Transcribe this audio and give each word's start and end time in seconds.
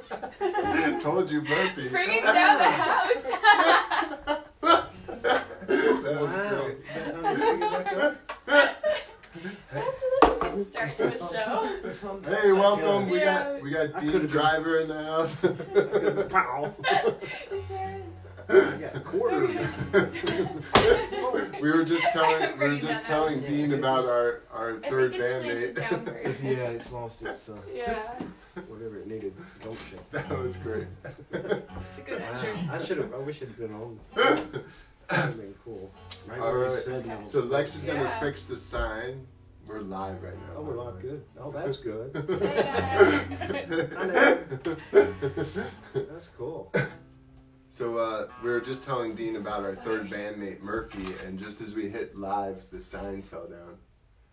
Told 1.00 1.30
you, 1.30 1.42
Murphy. 1.42 1.88
Bringing 1.88 2.22
down 2.24 2.58
the 2.58 2.70
house. 2.70 3.24
that 4.60 6.20
was 6.20 6.30
Wow. 6.30 6.60
great. 6.60 6.76
Is 6.78 6.84
that 6.94 7.12
time 7.12 7.22
to 7.22 7.28
pick 7.34 7.52
it 7.52 7.60
back 7.70 7.92
up? 7.92 8.16
that's, 9.72 9.74
that's 10.22 10.42
a 10.42 10.44
good 10.54 10.68
start 10.68 10.90
to 10.96 11.04
a 11.14 11.18
show. 11.18 11.56
Hey, 12.42 12.52
welcome. 12.52 13.08
We 13.10 13.18
Yeah. 13.20 13.44
got 13.44 13.62
we 13.62 13.70
got 13.70 13.94
I 13.94 14.00
Dean 14.00 14.10
could've 14.12 14.22
been- 14.22 14.30
Driver 14.30 14.78
in 14.80 14.88
the 14.88 15.04
house. 15.04 15.36
Pow! 16.30 16.74
Sharon. 17.68 18.02
I 18.50 18.52
got 18.80 18.96
a 18.96 19.00
quarter. 19.00 19.46
we 21.60 21.70
were 21.70 21.84
just 21.84 22.04
telling 22.14 22.40
we 22.40 22.46
were 22.48 22.56
Bringing 22.56 22.80
just 22.80 23.04
down 23.06 23.18
telling 23.26 23.40
house. 23.40 23.48
Dean 23.48 23.72
about 23.74 24.04
our 24.06 24.40
our 24.52 24.78
I 24.82 24.88
third 24.88 25.12
think 25.12 25.22
it's 25.22 25.44
slanted 25.44 25.76
bandmate. 25.76 26.06
downwards. 26.06 26.42
yeah, 26.42 26.70
it's 26.70 26.90
lost 26.92 27.20
its 27.22 27.48
uh, 27.50 27.58
Yeah, 27.74 27.98
whatever 28.68 28.98
it 28.98 29.06
needed. 29.06 29.34
Don't 29.62 29.78
check. 29.78 30.10
that 30.28 30.38
was 30.42 30.56
great. 30.56 30.86
it's 31.04 31.98
a 31.98 32.00
good 32.04 32.20
Wow. 32.20 32.68
I 32.72 32.78
should 32.84 32.98
have. 32.98 33.14
I 33.14 33.18
wish 33.18 33.42
it'd 33.42 33.56
been 33.58 33.72
on. 33.74 34.00
That'd 34.14 34.64
have 35.08 35.36
been 35.36 35.54
cool. 35.64 35.90
Right 36.26 36.38
All 36.40 36.52
where 36.52 36.66
you 36.68 36.74
right. 36.74 36.82
said 36.82 37.06
no. 37.06 37.20
So 37.26 37.40
Lex 37.40 37.74
is 37.76 37.84
gonna 37.84 38.02
Yeah. 38.02 38.20
fix 38.20 38.44
the 38.44 38.56
sign. 38.56 39.26
We're 39.66 39.80
live 39.80 40.22
right 40.22 40.34
now. 40.34 40.54
Oh, 40.56 40.62
we're 40.62 40.76
live. 40.82 41.00
Good. 41.00 41.24
Oh, 41.38 41.50
that's 41.50 41.78
good. 41.78 42.10
I 43.96 44.06
know. 44.06 44.38
That's 45.94 46.28
cool. 46.28 46.72
So 47.70 47.98
uh, 47.98 48.28
we 48.42 48.50
were 48.50 48.60
just 48.60 48.82
telling 48.82 49.14
Dean 49.14 49.36
about 49.36 49.62
our 49.64 49.76
third 49.76 50.08
bandmate 50.10 50.60
Murphy, 50.60 51.14
and 51.26 51.38
just 51.38 51.60
as 51.60 51.74
we 51.76 51.88
hit 51.90 52.16
live, 52.16 52.64
the 52.72 52.82
sign 52.82 53.22
fell 53.22 53.46
down. 53.46 53.76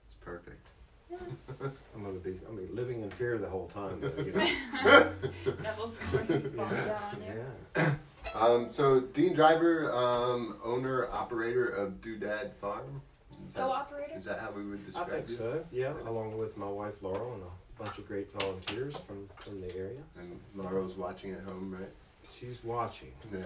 It's 0.08 0.16
perfect. 0.16 0.68
I'm 1.12 2.04
gonna 2.04 2.20
be. 2.20 2.40
I 2.48 2.52
mean, 2.52 2.70
living 2.74 3.02
in 3.02 3.10
fear 3.12 3.38
the 3.38 3.48
whole 3.50 3.68
time. 3.68 4.02
Though, 4.02 4.24
you 4.24 4.32
know? 4.32 4.48
Devil's 5.64 5.98
going 6.12 6.28
to 6.28 6.40
down 6.40 6.74
on 6.74 7.22
you. 7.22 7.46
yeah. 7.78 7.96
Um, 8.36 8.70
so 8.70 9.00
Dean 9.00 9.34
Driver, 9.34 9.94
um, 9.94 10.58
owner 10.64 11.08
operator 11.12 11.68
of 11.68 12.02
Doodad 12.02 12.54
Farm. 12.56 13.02
Is 13.32 13.54
that, 13.54 13.62
Co-operator? 13.62 14.14
is 14.18 14.26
that 14.26 14.40
how 14.40 14.52
we 14.52 14.66
would 14.66 14.80
I 14.82 14.86
describe 14.86 15.10
think 15.10 15.30
you? 15.30 15.36
so. 15.36 15.66
Yeah, 15.72 15.94
along 16.06 16.38
with 16.38 16.58
my 16.58 16.68
wife 16.68 16.96
Laurel 17.02 17.34
and 17.36 17.44
a 17.44 17.84
bunch 17.84 17.98
of 17.98 18.08
great 18.08 18.32
volunteers 18.40 18.98
from 18.98 19.28
from 19.38 19.62
the 19.62 19.74
area. 19.78 20.02
And 20.20 20.40
Laurel's 20.56 20.96
watching 20.98 21.32
at 21.34 21.42
home, 21.42 21.76
right? 21.80 21.90
She's 22.38 22.62
watching. 22.64 23.14
Yeah. 23.32 23.44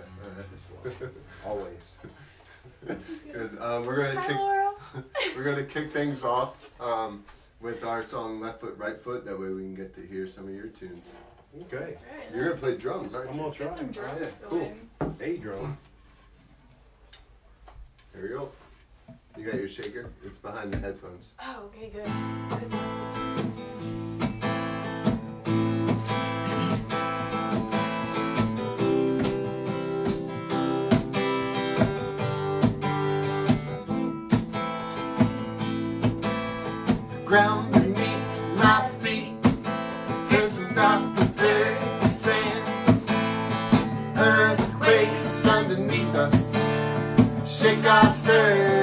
She's 0.84 0.94
watching. 0.94 1.10
Always. 1.46 2.00
Good. 3.32 3.58
Um, 3.60 3.86
we're 3.86 3.98
gonna 3.98 4.20
Hi, 4.20 4.28
kick 4.28 4.38
Laurel. 4.38 4.73
we're 5.36 5.44
gonna 5.44 5.64
kick 5.64 5.92
things 5.92 6.23
off 6.23 6.72
um, 6.82 7.23
with 7.62 7.84
our 7.84 8.04
song 8.04 8.40
"Left 8.40 8.62
Foot, 8.62 8.76
Right 8.78 9.00
Foot." 9.02 9.26
That 9.26 9.40
way 9.40 9.50
we 9.50 9.64
can 9.64 9.76
get 9.76 9.96
to 9.96 10.02
hear 10.02 10.28
some 10.28 10.48
of 10.48 10.54
your 10.54 10.68
tunes. 10.68 11.12
Okay. 11.64 11.78
That's 11.92 12.02
right. 12.04 12.36
You're 12.36 12.50
gonna 12.50 12.60
play 12.62 12.78
drums, 12.78 13.14
aren't 13.16 13.30
I'm 13.32 13.36
you? 13.38 13.42
gonna 13.44 13.56
Get 13.56 13.68
try. 13.68 13.78
some 13.78 13.92
drums 13.92 14.20
Yeah, 14.22 14.48
cool. 14.50 14.60
going. 15.00 15.18
A 15.22 15.38
drum. 15.38 15.78
Here 18.14 18.22
we 18.24 18.30
go. 18.30 18.52
You 19.38 19.46
got 19.46 19.56
your 19.56 19.68
shaker? 19.68 20.10
It's 20.24 20.38
behind 20.38 20.74
the 20.74 20.78
headphones. 20.80 21.32
Oh, 21.42 21.70
okay, 21.76 21.90
good. 21.90 22.04
Good 22.04 22.72
listen. 22.72 23.19
Ground 37.30 37.72
beneath 37.72 38.28
my 38.56 38.90
feet 39.02 39.44
turns 40.28 40.58
from 40.58 40.74
dark 40.74 41.16
to 41.16 41.26
dirt 41.38 42.02
to 42.02 42.08
sand. 42.08 43.06
Earthquakes 44.18 45.46
underneath 45.46 46.16
us 46.16 46.66
shake 47.46 47.86
our 47.86 48.10
sturdy 48.10 48.79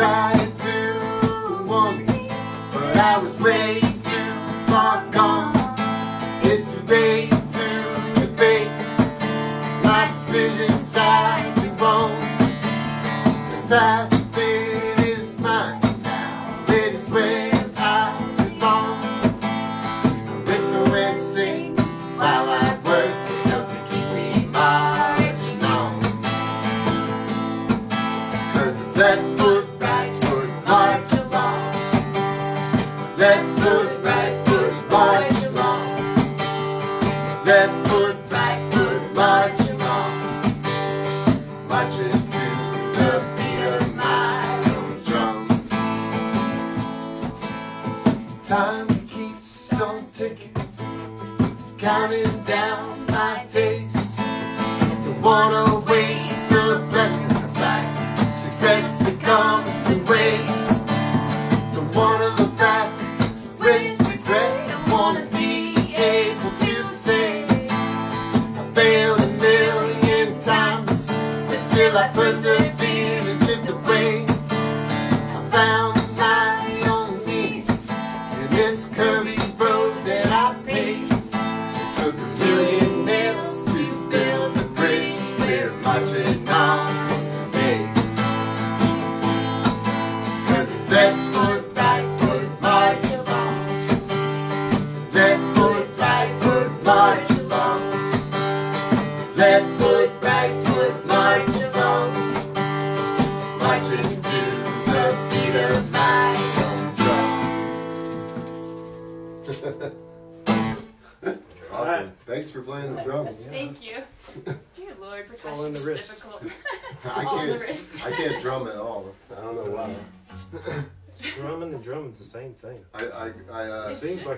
tried 0.00 0.50
to 0.56 1.62
warn 1.66 1.98
me, 1.98 2.28
but 2.72 2.96
I 2.96 3.18
was 3.22 3.38
way 3.38 3.80
too 3.80 4.32
far 4.64 5.04
gone. 5.10 5.52
It's 6.42 6.72
too 6.72 6.80
late 6.86 7.28
to 7.28 7.68
debate 8.18 8.68
my 9.84 10.06
decisions 10.08 10.96
I 10.96 11.52
wrong. 11.78 12.18
This 13.44 13.66
path 13.66 14.09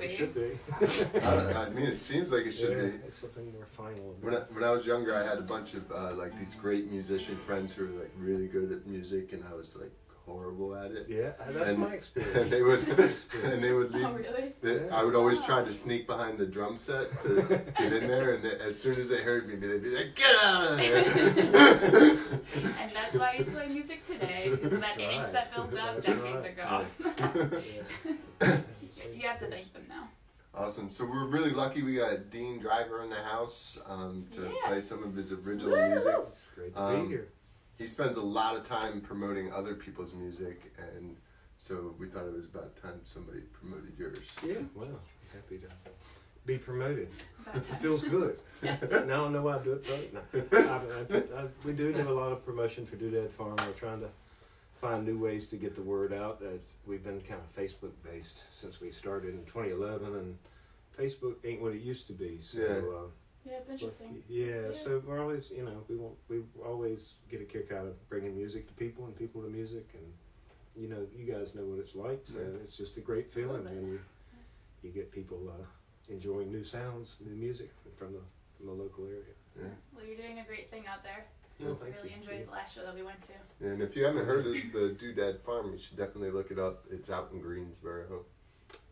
like 0.03 0.11
it 0.11 0.17
should 0.17 0.35
be. 0.35 1.21
I, 1.21 1.65
I 1.65 1.71
mean, 1.71 1.87
it 1.87 2.01
seems 2.01 2.33
like 2.33 2.47
it 2.47 2.53
should 2.53 2.77
yeah, 2.77 2.83
be. 2.85 3.07
It's 3.07 3.19
something 3.19 3.53
more 3.53 3.67
final. 3.71 4.15
When 4.21 4.35
I, 4.35 4.41
when 4.53 4.65
I 4.65 4.71
was 4.71 4.87
younger, 4.87 5.15
I 5.17 5.23
had 5.27 5.39
a 5.39 5.43
bunch 5.43 5.75
of 5.75 5.91
uh, 5.93 6.13
like 6.15 6.39
these 6.39 6.55
great 6.55 6.91
musician 6.91 7.37
friends 7.37 7.75
who 7.75 7.87
were 7.87 8.01
like 8.01 8.11
really 8.19 8.47
good 8.49 8.73
at 8.73 8.87
music, 8.87 9.33
and 9.33 9.43
I 9.51 9.55
was 9.55 9.77
like 9.77 9.91
horrible 10.25 10.75
at 10.77 10.93
it. 10.93 11.07
yeah, 11.09 11.31
that's 11.51 11.71
And- 11.71 11.79
my 11.81 11.95
experience. 12.01 12.37
And 12.37 12.51
they 12.51 12.63
would 12.63 12.79
experience. 12.79 13.27
and 13.45 13.63
they 13.65 13.73
would 13.73 13.93
leave. 13.93 14.07
Oh, 14.07 14.13
really? 14.13 14.53
they- 14.63 14.89
I 14.91 15.03
would 15.03 15.17
always 15.17 15.41
try 15.43 15.65
to 15.65 15.73
sneak 15.73 16.07
behind 16.07 16.39
the 16.39 16.47
drum 16.47 16.77
set 16.77 17.11
to 17.25 17.43
get 17.77 17.93
in 17.93 18.07
there, 18.07 18.35
and 18.35 18.45
as 18.47 18.79
soon 18.81 18.99
as 19.01 19.09
they 19.09 19.23
heard 19.23 19.49
me, 19.49 19.57
they'd 19.57 19.83
be 19.83 19.91
like, 19.97 20.15
"Get 20.15 20.37
out 20.45 20.71
of 20.71 20.77
there!" 20.77 22.17
And 22.55 22.91
that's 22.93 23.17
why 23.17 23.35
he's 23.37 23.49
playing 23.51 23.73
music 23.73 24.05
today, 24.05 24.49
because 24.51 24.73
of 24.73 24.81
that 24.81 24.97
Right. 24.97 25.09
angst 25.11 25.33
that 25.33 25.53
built 25.55 25.75
up 25.77 26.01
That's 26.01 26.07
decades 26.07 26.47
right. 26.59 26.85
ago. 27.47 27.61
Yeah. 28.43 28.59
You 29.15 29.29
have 29.29 29.39
to 29.41 29.47
thank 29.47 29.72
them 29.72 29.72
now. 29.72 29.72
Awesome. 30.55 30.91
So 30.91 31.05
we're 31.05 31.27
really 31.27 31.51
lucky 31.51 31.83
we 31.83 31.97
got 31.97 32.31
Dean 32.31 32.59
Driver 32.59 33.03
in 33.03 33.11
the 33.11 33.17
house 33.17 33.81
um, 33.87 34.27
to 34.35 34.43
Yeah. 34.43 34.69
play 34.69 34.81
some 34.83 35.03
of 35.03 35.15
his 35.15 35.33
original 35.33 35.77
music. 35.89 36.15
It's 36.19 36.49
great 36.55 36.75
to 36.75 36.83
Um, 36.83 37.03
be 37.03 37.09
here. 37.09 37.29
He 37.79 37.87
spends 37.87 38.17
a 38.17 38.23
lot 38.23 38.57
of 38.57 38.63
time 38.63 39.01
promoting 39.01 39.53
other 39.53 39.75
people's 39.75 40.13
music, 40.15 40.73
and 40.79 41.17
so 41.57 41.95
we 41.99 42.07
thought 42.07 42.27
it 42.27 42.33
was 42.33 42.45
about 42.45 42.77
time 42.81 43.01
somebody 43.05 43.41
promoted 43.41 43.93
yours. 43.99 44.21
Yeah, 44.47 44.55
well, 44.75 45.01
happy 45.33 45.59
to 45.59 45.69
be 46.45 46.59
promoted. 46.59 47.09
It 47.55 47.65
feels 47.81 48.05
good. 48.05 48.39
Yes. 48.63 48.79
now 48.91 48.99
I 48.99 49.01
don't 49.07 49.33
know 49.33 49.43
why 49.43 49.57
I 49.57 49.63
do 49.63 49.73
it 49.73 49.87
right. 49.91 50.15
No. 50.15 50.21
I, 50.59 51.39
I, 51.39 51.41
I, 51.43 51.47
we 51.65 51.73
do 51.73 51.93
do 51.93 52.09
a 52.09 52.13
lot 52.13 52.31
of 52.31 52.45
promotion 52.45 52.87
for 52.87 52.95
Doodad 52.97 53.31
Farm. 53.31 53.57
We're 53.67 53.73
trying 53.73 54.01
to 54.01 54.09
find 54.83 55.07
new 55.07 55.17
ways 55.17 55.47
to 55.47 55.57
get 55.57 55.75
the 55.77 55.81
word 55.83 56.13
out. 56.13 56.43
Uh, 56.45 56.59
we've 56.87 57.05
been 57.05 57.21
kind 57.21 57.41
of 57.41 57.57
Facebook 57.57 57.93
based 58.05 58.53
since 58.53 58.81
we 58.81 58.91
started 58.91 59.33
in 59.33 59.45
2011, 59.45 60.15
and 60.17 60.37
Facebook 60.99 61.37
ain't 61.45 61.63
what 61.63 61.73
it 61.73 61.81
used 61.81 62.09
to 62.09 62.13
be. 62.13 62.39
So, 62.41 62.61
Yeah. 62.61 62.99
uh, 62.99 63.09
Yeah, 63.45 63.59
it's 63.59 63.71
interesting. 63.71 64.23
yeah, 64.29 64.47
Yeah. 64.47 64.73
so 64.73 64.99
we're 65.07 65.21
always, 65.21 65.51
you 65.51 65.65
know, 65.65 65.85
we 65.89 65.97
want 65.97 66.17
we 66.29 66.43
always 66.65 67.15
get 67.31 67.41
a 67.41 67.45
kick 67.45 67.71
out 67.73 67.87
of 67.87 67.97
bringing 68.09 68.37
music 68.37 68.67
to 68.69 68.75
people 68.75 69.07
and 69.07 69.17
people 69.17 69.41
to 69.43 69.49
music, 69.49 69.89
and 69.95 70.13
you 70.75 70.89
know, 70.89 71.07
you 71.15 71.25
guys 71.33 71.55
know 71.55 71.65
what 71.65 71.79
it's 71.79 71.95
like. 71.95 72.23
So 72.25 72.41
Yeah. 72.41 72.65
it's 72.65 72.77
just 72.77 72.97
a 72.97 73.01
great 73.01 73.33
feeling 73.33 73.65
Love 73.65 73.75
when 73.75 73.87
you 73.93 74.01
you 74.83 74.91
get 74.91 75.13
people 75.13 75.49
uh, 75.49 75.65
enjoying 76.09 76.51
new 76.51 76.65
sounds, 76.65 77.21
new 77.21 77.35
music 77.37 77.71
from 77.97 78.13
the 78.15 78.21
from 78.57 78.67
the 78.67 78.73
local 78.73 79.07
area. 79.07 79.35
Yeah. 79.57 79.69
Well, 79.95 80.05
you're 80.05 80.17
doing 80.17 80.39
a 80.41 80.45
great 80.45 80.71
thing 80.71 80.87
out 80.89 81.03
there. 81.05 81.27
Well, 81.61 81.79
I 81.81 81.85
thank 81.85 81.97
really 81.97 82.09
you. 82.11 82.21
enjoyed 82.21 82.47
the 82.49 82.53
last 82.53 82.75
show 82.77 82.83
that 82.85 82.95
we 82.95 83.03
went 83.03 83.23
to. 83.23 83.67
And 83.67 83.83
if 83.83 83.97
you 83.97 84.05
haven't 84.05 84.27
heard 84.27 84.47
of 84.47 84.53
the 84.53 84.97
Doodad 84.99 85.41
Farm, 85.41 85.73
you 85.73 85.79
should 85.79 85.97
definitely 85.97 86.31
look 86.31 86.51
it 86.51 86.59
up. 86.59 86.79
It's 86.91 87.11
out 87.11 87.31
in 87.33 87.41
Greensboro. 87.41 88.25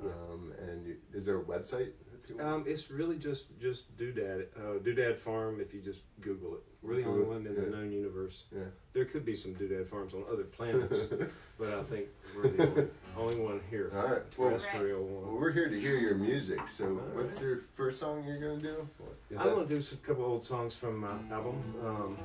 Um, 0.00 0.52
and 0.60 0.86
you, 0.86 0.96
is 1.14 1.26
there 1.26 1.38
a 1.38 1.42
website? 1.42 1.92
Um, 2.38 2.64
it's 2.66 2.90
really 2.90 3.16
just 3.16 3.58
just 3.60 3.96
Doodad 3.96 4.46
uh, 4.56 4.78
Doodad 4.78 5.18
Farm. 5.18 5.60
If 5.60 5.74
you 5.74 5.80
just 5.80 6.02
Google 6.20 6.54
it, 6.54 6.60
we're 6.82 6.96
the 6.96 7.04
only 7.04 7.22
one 7.22 7.46
in 7.46 7.54
the 7.54 7.62
yeah. 7.62 7.68
known 7.68 7.92
universe. 7.92 8.44
yeah. 8.54 8.62
There 8.92 9.04
could 9.04 9.24
be 9.24 9.36
some 9.36 9.54
Doodad 9.54 9.88
Farms 9.88 10.14
on 10.14 10.24
other 10.30 10.44
planets, 10.44 11.00
but 11.58 11.68
I 11.68 11.82
think 11.82 12.06
we're 12.34 12.48
the 12.48 12.68
only, 12.68 12.88
only 13.16 13.36
one 13.36 13.60
here. 13.70 13.92
All 13.94 14.06
right. 14.06 14.30
Terrestrial 14.30 15.04
well, 15.04 15.22
one. 15.22 15.40
we're 15.40 15.52
here 15.52 15.68
to 15.68 15.78
hear 15.78 15.96
your 15.96 16.14
music. 16.14 16.60
So, 16.68 16.86
All 16.86 16.92
what's 17.14 17.36
right. 17.36 17.46
your 17.46 17.58
first 17.74 18.00
song 18.00 18.24
you're 18.26 18.40
gonna 18.40 18.62
do? 18.62 18.88
Is 19.30 19.40
I'm 19.40 19.50
gonna 19.50 19.66
do 19.66 19.82
a 19.92 19.96
couple 20.06 20.24
old 20.24 20.44
songs 20.44 20.74
from 20.74 20.98
my 20.98 21.12
album. 21.30 21.62
Um, 21.84 22.16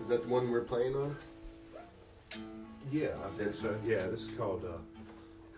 is 0.00 0.08
that 0.08 0.22
the 0.22 0.28
one 0.28 0.50
we're 0.50 0.62
playing 0.62 0.96
on? 0.96 1.16
yeah, 2.90 3.08
I 3.24 3.36
think 3.36 3.54
so. 3.54 3.76
Yeah, 3.86 4.06
this 4.06 4.22
is 4.24 4.32
called 4.32 4.64
uh, 4.64 4.78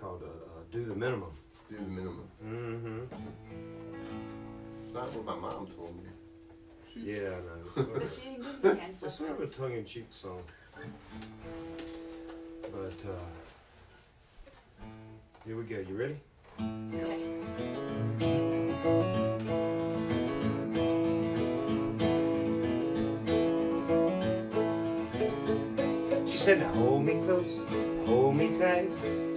called 0.00 0.22
uh, 0.22 0.26
uh, 0.26 0.62
"Do 0.72 0.84
the 0.84 0.94
Minimum." 0.94 1.31
Do 1.70 1.76
the 1.76 1.82
minimum. 1.82 2.28
Mm-hmm. 2.44 2.98
It's 4.82 4.92
not 4.92 5.12
what 5.14 5.25
my 5.25 5.34
mom 5.34 5.66
told 5.66 5.96
me. 5.96 6.10
Yeah, 6.96 7.14
I 7.17 7.20
know. 7.20 7.61
It's 7.76 7.76
sort 7.76 7.93
But 7.94 8.02
of- 8.02 8.12
she 8.12 8.29
didn't 8.31 8.43
give 8.62 8.64
me 8.64 8.81
dance 8.81 9.02
It's 9.02 9.14
sort 9.14 9.31
of 9.31 9.37
a 9.38 9.41
lessons. 9.43 9.58
tongue-in-cheek 9.58 10.06
song, 10.11 10.43
but 12.73 13.11
uh, 13.11 14.87
here 15.44 15.56
we 15.56 15.64
go. 15.64 15.79
You 15.81 15.96
ready? 15.96 16.17
Okay. 16.94 18.35
She 26.26 26.38
said, 26.38 26.61
now 26.61 26.69
hold 26.73 27.05
me 27.05 27.14
close, 27.25 27.58
hold 28.06 28.37
me 28.37 28.56
tight, 28.58 28.91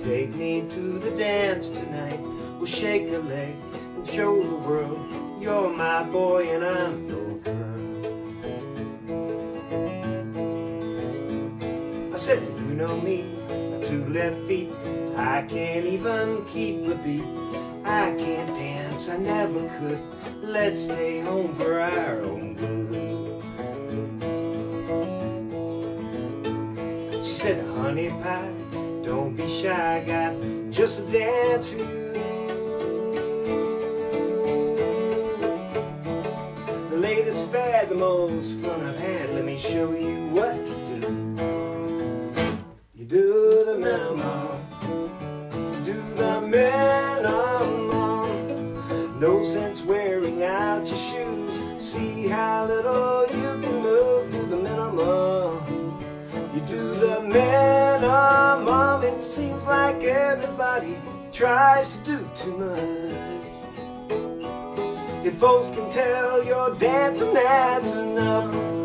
take 0.04 0.33
me 0.36 0.65
to 0.71 1.00
the 1.00 1.12
dance 1.12 1.69
tonight. 1.69 2.19
We'll 2.57 2.65
shake 2.65 3.09
a 3.09 3.18
leg 3.19 3.56
and 3.95 4.07
show 4.07 4.42
the 4.42 4.56
world 4.56 5.00
you're 5.42 5.69
my 5.69 6.04
boy 6.04 6.50
and 6.56 6.65
I'm 6.65 7.07
your 7.07 7.16
me, 12.95 13.23
my 13.49 13.83
two 13.83 14.05
left 14.09 14.39
feet, 14.47 14.69
I 15.17 15.41
can't 15.43 15.85
even 15.85 16.45
keep 16.45 16.87
a 16.87 16.95
beat. 16.95 17.23
I 17.83 18.15
can't 18.17 18.53
dance, 18.55 19.09
I 19.09 19.17
never 19.17 19.67
could. 19.77 19.99
Let's 20.41 20.83
stay 20.83 21.19
home 21.19 21.53
for 21.55 21.79
our 21.79 22.21
own 22.21 22.55
good. 22.55 22.87
She 27.25 27.33
said, 27.33 27.65
honey 27.75 28.09
pie, 28.09 28.51
don't 29.03 29.35
be 29.35 29.47
shy, 29.61 30.03
got 30.05 30.35
just 30.71 31.07
a 31.07 31.11
dance 31.11 31.67
for 31.69 31.77
you. 31.77 31.96
The 46.51 46.57
minimum. 47.21 47.89
No 49.19 49.44
sense 49.44 49.81
wearing 49.83 50.44
out 50.44 50.87
your 50.87 50.97
shoes. 50.97 51.81
See 51.81 52.27
how 52.27 52.66
little 52.66 53.25
you 53.27 53.61
can 53.61 53.81
move. 53.81 54.31
The 54.49 54.57
minimum. 54.57 55.99
You 56.54 56.61
do 56.61 56.94
the 56.94 57.21
minimum. 57.21 59.04
It 59.04 59.21
seems 59.21 59.66
like 59.68 60.04
everybody 60.04 60.95
tries 61.31 61.89
to 61.89 61.97
do 62.04 62.30
too 62.35 62.57
much. 62.57 63.13
If 65.25 65.35
folks 65.35 65.69
can 65.69 65.92
tell 65.92 66.44
you're 66.44 66.75
dancing, 66.75 67.33
that's 67.33 67.94
enough. 67.94 68.76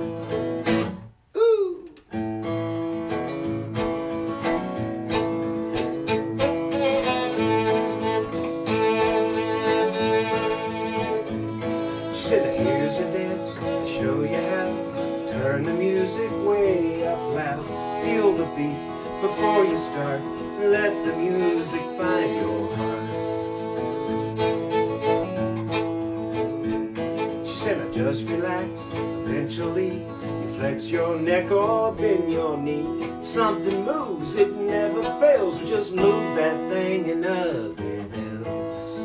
Something 33.23 33.85
moves, 33.85 34.35
it 34.35 34.53
never 34.57 35.01
fails. 35.21 35.61
Just 35.61 35.95
move 35.95 36.35
that 36.35 36.69
thing 36.69 37.09
and 37.09 37.21
nothing 37.21 38.11
else. 38.13 39.01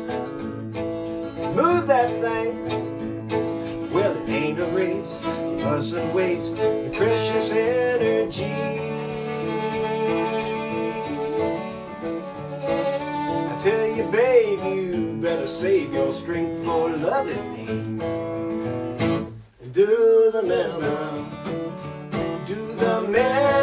Move 1.54 1.86
that 1.86 2.10
thing. 2.20 3.28
Well, 3.92 4.16
it 4.16 4.28
ain't 4.28 4.60
a 4.60 4.66
race. 4.66 5.22
You 5.24 5.58
mustn't 5.64 6.12
waste 6.12 6.56
your 6.56 6.90
precious 6.90 7.52
energy. 7.52 8.52
I 13.46 13.60
tell 13.62 13.86
you, 13.86 14.04
babe, 14.10 14.58
you 14.64 15.18
better 15.22 15.46
save 15.46 15.92
your 15.92 16.12
strength 16.12 16.64
for 16.64 16.90
loving 16.90 17.52
me. 17.52 17.68
And 19.62 19.72
do 19.72 20.30
the 20.32 20.42
minimum. 20.42 21.30
Do 22.46 22.74
the 22.74 23.00
minimum. 23.02 23.57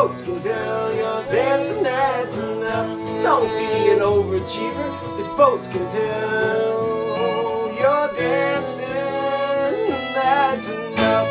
Folks 0.00 0.22
can 0.22 0.42
tell 0.42 0.94
you're 0.94 1.24
dancing, 1.26 1.82
that's 1.82 2.38
enough. 2.38 2.88
Don't 3.22 3.48
be 3.58 3.90
an 3.92 3.98
overachiever. 3.98 4.88
Your 5.18 5.36
folks 5.36 5.66
can 5.66 5.86
tell 5.90 7.68
you're 7.78 8.14
dancing, 8.14 8.94
that's 10.14 10.68
enough. 10.70 11.28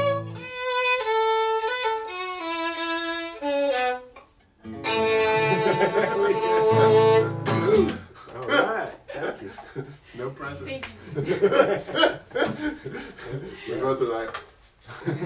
All 7.10 8.48
right, 8.48 8.92
thank 9.08 9.42
you. 9.42 9.52
No 10.18 10.30
pressure. 10.30 10.66
Thank 10.66 10.88
you. 10.88 11.24
We 13.68 13.80
both 13.82 14.02
are 14.02 14.06
like, 14.06 14.36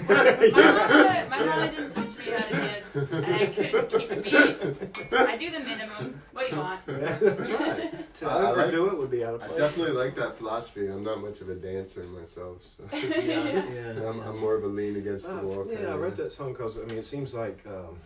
My 0.10 0.50
mama, 0.52 1.28
my 1.30 1.40
mama 1.46 1.72
didn't 1.72 1.90
teach 1.92 2.18
me 2.20 2.32
how 2.32 2.44
to 2.46 2.54
dance, 2.54 3.12
and 3.12 3.26
I 3.26 3.46
couldn't 3.48 3.90
keep 3.90 4.12
a 4.12 4.16
beat. 4.16 5.14
I 5.14 5.38
do 5.38 5.52
the 5.52 5.60
minimum. 5.60 6.22
What 6.32 6.50
do 6.50 6.56
you 6.56 6.62
want? 6.62 6.86
That's 6.86 7.52
right. 7.52 8.16
To 8.16 8.26
I- 8.28 8.52
I 8.52 8.53
like- 8.66 8.74
overdo 8.74 8.88
it 8.92 8.98
would 9.00 9.12
be 9.12 9.24
out 9.24 9.34
of 9.36 9.42
place. 9.42 9.54
I 9.54 9.58
definitely 9.60 9.94
like 10.04 10.16
that 10.16 10.38
philosophy. 10.38 10.88
I'm 10.88 11.04
not 11.04 11.22
much 11.22 11.42
of 11.42 11.50
a 11.50 11.56
dancer 11.56 12.04
myself, 12.04 12.64
so 12.78 12.84
Yeah, 12.98 13.64
yeah. 13.74 14.10
I'm, 14.10 14.20
I'm 14.22 14.38
more 14.40 14.56
of 14.56 14.64
a 14.64 14.68
lean 14.68 14.96
against 14.96 15.28
the 15.28 15.38
Uh, 15.40 15.42
wall. 15.44 15.66
yeah, 15.70 15.76
kind 15.78 15.88
I 15.88 15.92
of 15.94 16.00
read 16.02 16.18
that 16.18 16.32
song 16.32 16.54
because 16.54 16.78
I 16.80 16.84
mean 16.86 16.98
it 16.98 17.06
seems 17.06 17.34
like 17.34 17.60
um, 17.68 17.98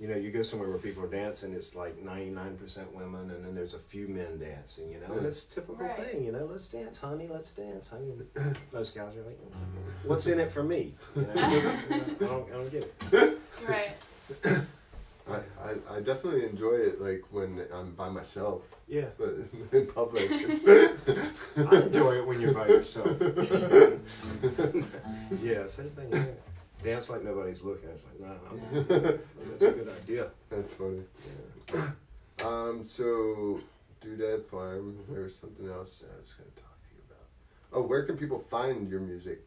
you 0.00 0.06
know 0.08 0.16
you 0.16 0.30
go 0.30 0.42
somewhere 0.42 0.68
where 0.68 0.78
people 0.78 1.02
are 1.04 1.08
dancing, 1.08 1.52
it's 1.54 1.74
like 1.74 2.00
ninety 2.02 2.30
nine 2.30 2.56
percent 2.56 2.94
women, 2.94 3.30
and 3.32 3.44
then 3.44 3.54
there's 3.54 3.74
a 3.74 3.78
few 3.78 4.06
men 4.08 4.38
dancing, 4.38 4.90
you 4.92 5.00
know, 5.00 5.12
and 5.16 5.26
it's 5.26 5.46
a 5.46 5.50
typical 5.56 5.84
Right. 5.84 5.96
thing, 6.12 6.24
you 6.24 6.30
know. 6.32 6.44
Let's 6.50 6.68
dance, 6.68 7.00
honey. 7.00 7.28
Let's 7.30 7.52
dance, 7.52 7.90
honey. 7.90 8.12
And 8.36 8.56
Most 8.72 8.94
guys 8.94 9.16
are 9.16 9.22
like, 9.22 9.38
"What's 10.04 10.26
in 10.28 10.38
it 10.38 10.52
for 10.52 10.62
me?" 10.62 10.94
You 11.16 11.22
know? 11.22 11.32
I 11.34 12.14
don't, 12.20 12.48
I 12.48 12.52
don't 12.52 12.70
get 12.72 12.84
it. 13.12 13.38
Right. 13.66 13.96
I, 15.30 15.36
I, 15.62 15.96
I 15.96 16.00
definitely 16.00 16.44
enjoy 16.44 16.74
it 16.74 17.00
like 17.00 17.22
when 17.30 17.64
I'm 17.72 17.92
by 17.94 18.08
myself, 18.08 18.62
Yeah, 18.88 19.06
but 19.18 19.34
in 19.72 19.86
public, 19.86 20.24
it's 20.30 20.66
I 21.58 21.82
enjoy 21.82 22.16
it 22.18 22.26
when 22.26 22.40
you're 22.40 22.54
by 22.54 22.68
yourself. 22.68 23.08
yeah, 25.42 25.66
same 25.66 25.90
thing. 25.90 26.08
Yeah. 26.12 26.24
Dance 26.82 27.10
like 27.10 27.24
nobody's 27.24 27.62
looking. 27.62 27.88
It's 27.90 28.04
like, 28.04 28.20
nah, 28.20 28.36
I'm, 28.50 28.84
that's 28.88 29.62
a 29.62 29.70
good 29.72 29.88
idea. 30.02 30.28
that's 30.48 30.72
funny. 30.72 31.02
Yeah. 31.74 31.90
Um, 32.46 32.84
so 32.84 33.60
Doodad 34.04 34.44
Farm. 34.46 34.96
There 35.08 35.22
was 35.24 35.36
something 35.36 35.66
else 35.68 36.04
I 36.04 36.20
was 36.20 36.32
going 36.32 36.50
to 36.54 36.62
talk 36.62 36.78
to 36.84 36.94
you 36.94 37.02
about. 37.08 37.26
Oh, 37.72 37.86
where 37.86 38.04
can 38.04 38.16
people 38.16 38.38
find 38.38 38.88
your 38.88 39.00
music? 39.00 39.40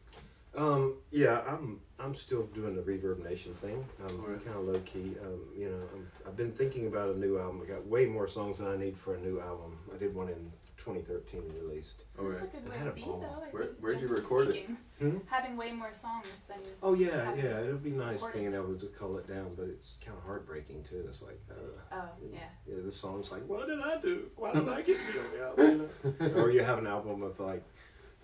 Um, 0.54 0.94
yeah, 1.10 1.40
I'm 1.48 1.80
I'm 1.98 2.14
still 2.14 2.42
doing 2.46 2.74
the 2.76 2.82
Reverb 2.82 3.22
Nation 3.24 3.54
thing. 3.54 3.84
Um, 4.08 4.22
Right. 4.24 4.44
kind 4.44 4.56
of 4.58 4.64
low 4.66 4.78
key. 4.80 5.14
Um, 5.22 5.40
you 5.56 5.70
know, 5.70 5.78
I'm, 5.94 6.06
I've 6.26 6.36
been 6.36 6.52
thinking 6.52 6.86
about 6.88 7.14
a 7.14 7.18
new 7.18 7.38
album. 7.38 7.62
I 7.64 7.68
got 7.68 7.86
way 7.86 8.06
more 8.06 8.26
songs 8.28 8.58
than 8.58 8.66
I 8.68 8.76
need 8.76 8.98
for 8.98 9.14
a 9.14 9.20
new 9.20 9.40
album. 9.40 9.78
I 9.94 9.96
did 9.98 10.14
one 10.14 10.28
in 10.28 10.52
2013 10.78 11.42
released. 11.62 12.02
Oh, 12.18 12.28
That's 12.28 12.42
a 12.42 12.46
good 12.48 12.68
way 12.68 12.76
to 12.84 12.90
be, 12.90 13.02
though. 13.02 13.22
I 13.22 13.48
Where- 13.52 13.62
think, 13.66 13.78
where'd 13.78 14.00
you 14.00 14.08
generally 14.08 14.22
record 14.22 14.48
it? 14.48 14.68
Hmm? 14.98 15.18
Having 15.26 15.56
way 15.56 15.72
more 15.72 15.94
songs 15.94 16.26
than. 16.48 16.58
Oh 16.82 16.94
yeah, 16.94 17.32
yeah. 17.34 17.60
It'll 17.60 17.76
be 17.78 17.90
nice 17.90 18.16
Recorded. 18.16 18.38
being 18.40 18.54
able 18.54 18.74
to 18.76 18.86
cull 18.86 19.16
it 19.18 19.28
down, 19.28 19.54
but 19.56 19.66
it's 19.68 19.98
kind 20.04 20.18
of 20.18 20.24
heartbreaking 20.24 20.82
too. 20.82 21.04
It's 21.06 21.22
like, 21.22 21.40
uh, 21.50 21.54
Oh, 21.92 22.08
yeah. 22.32 22.40
yeah, 22.66 22.74
this 22.84 22.96
song's 22.96 23.30
like, 23.32 23.46
what 23.48 23.68
did 23.68 23.80
I 23.80 23.98
do? 24.00 24.24
Why 24.36 24.52
did 24.54 24.68
I 24.68 24.82
get 24.82 24.98
to 24.98 25.12
be 25.12 25.18
on 25.18 25.30
the 25.32 25.42
album? 25.44 25.88
You 26.20 26.28
know? 26.34 26.42
or 26.42 26.50
you 26.50 26.62
have 26.62 26.78
an 26.78 26.86
album 26.88 27.20
with 27.20 27.38
like, 27.40 27.62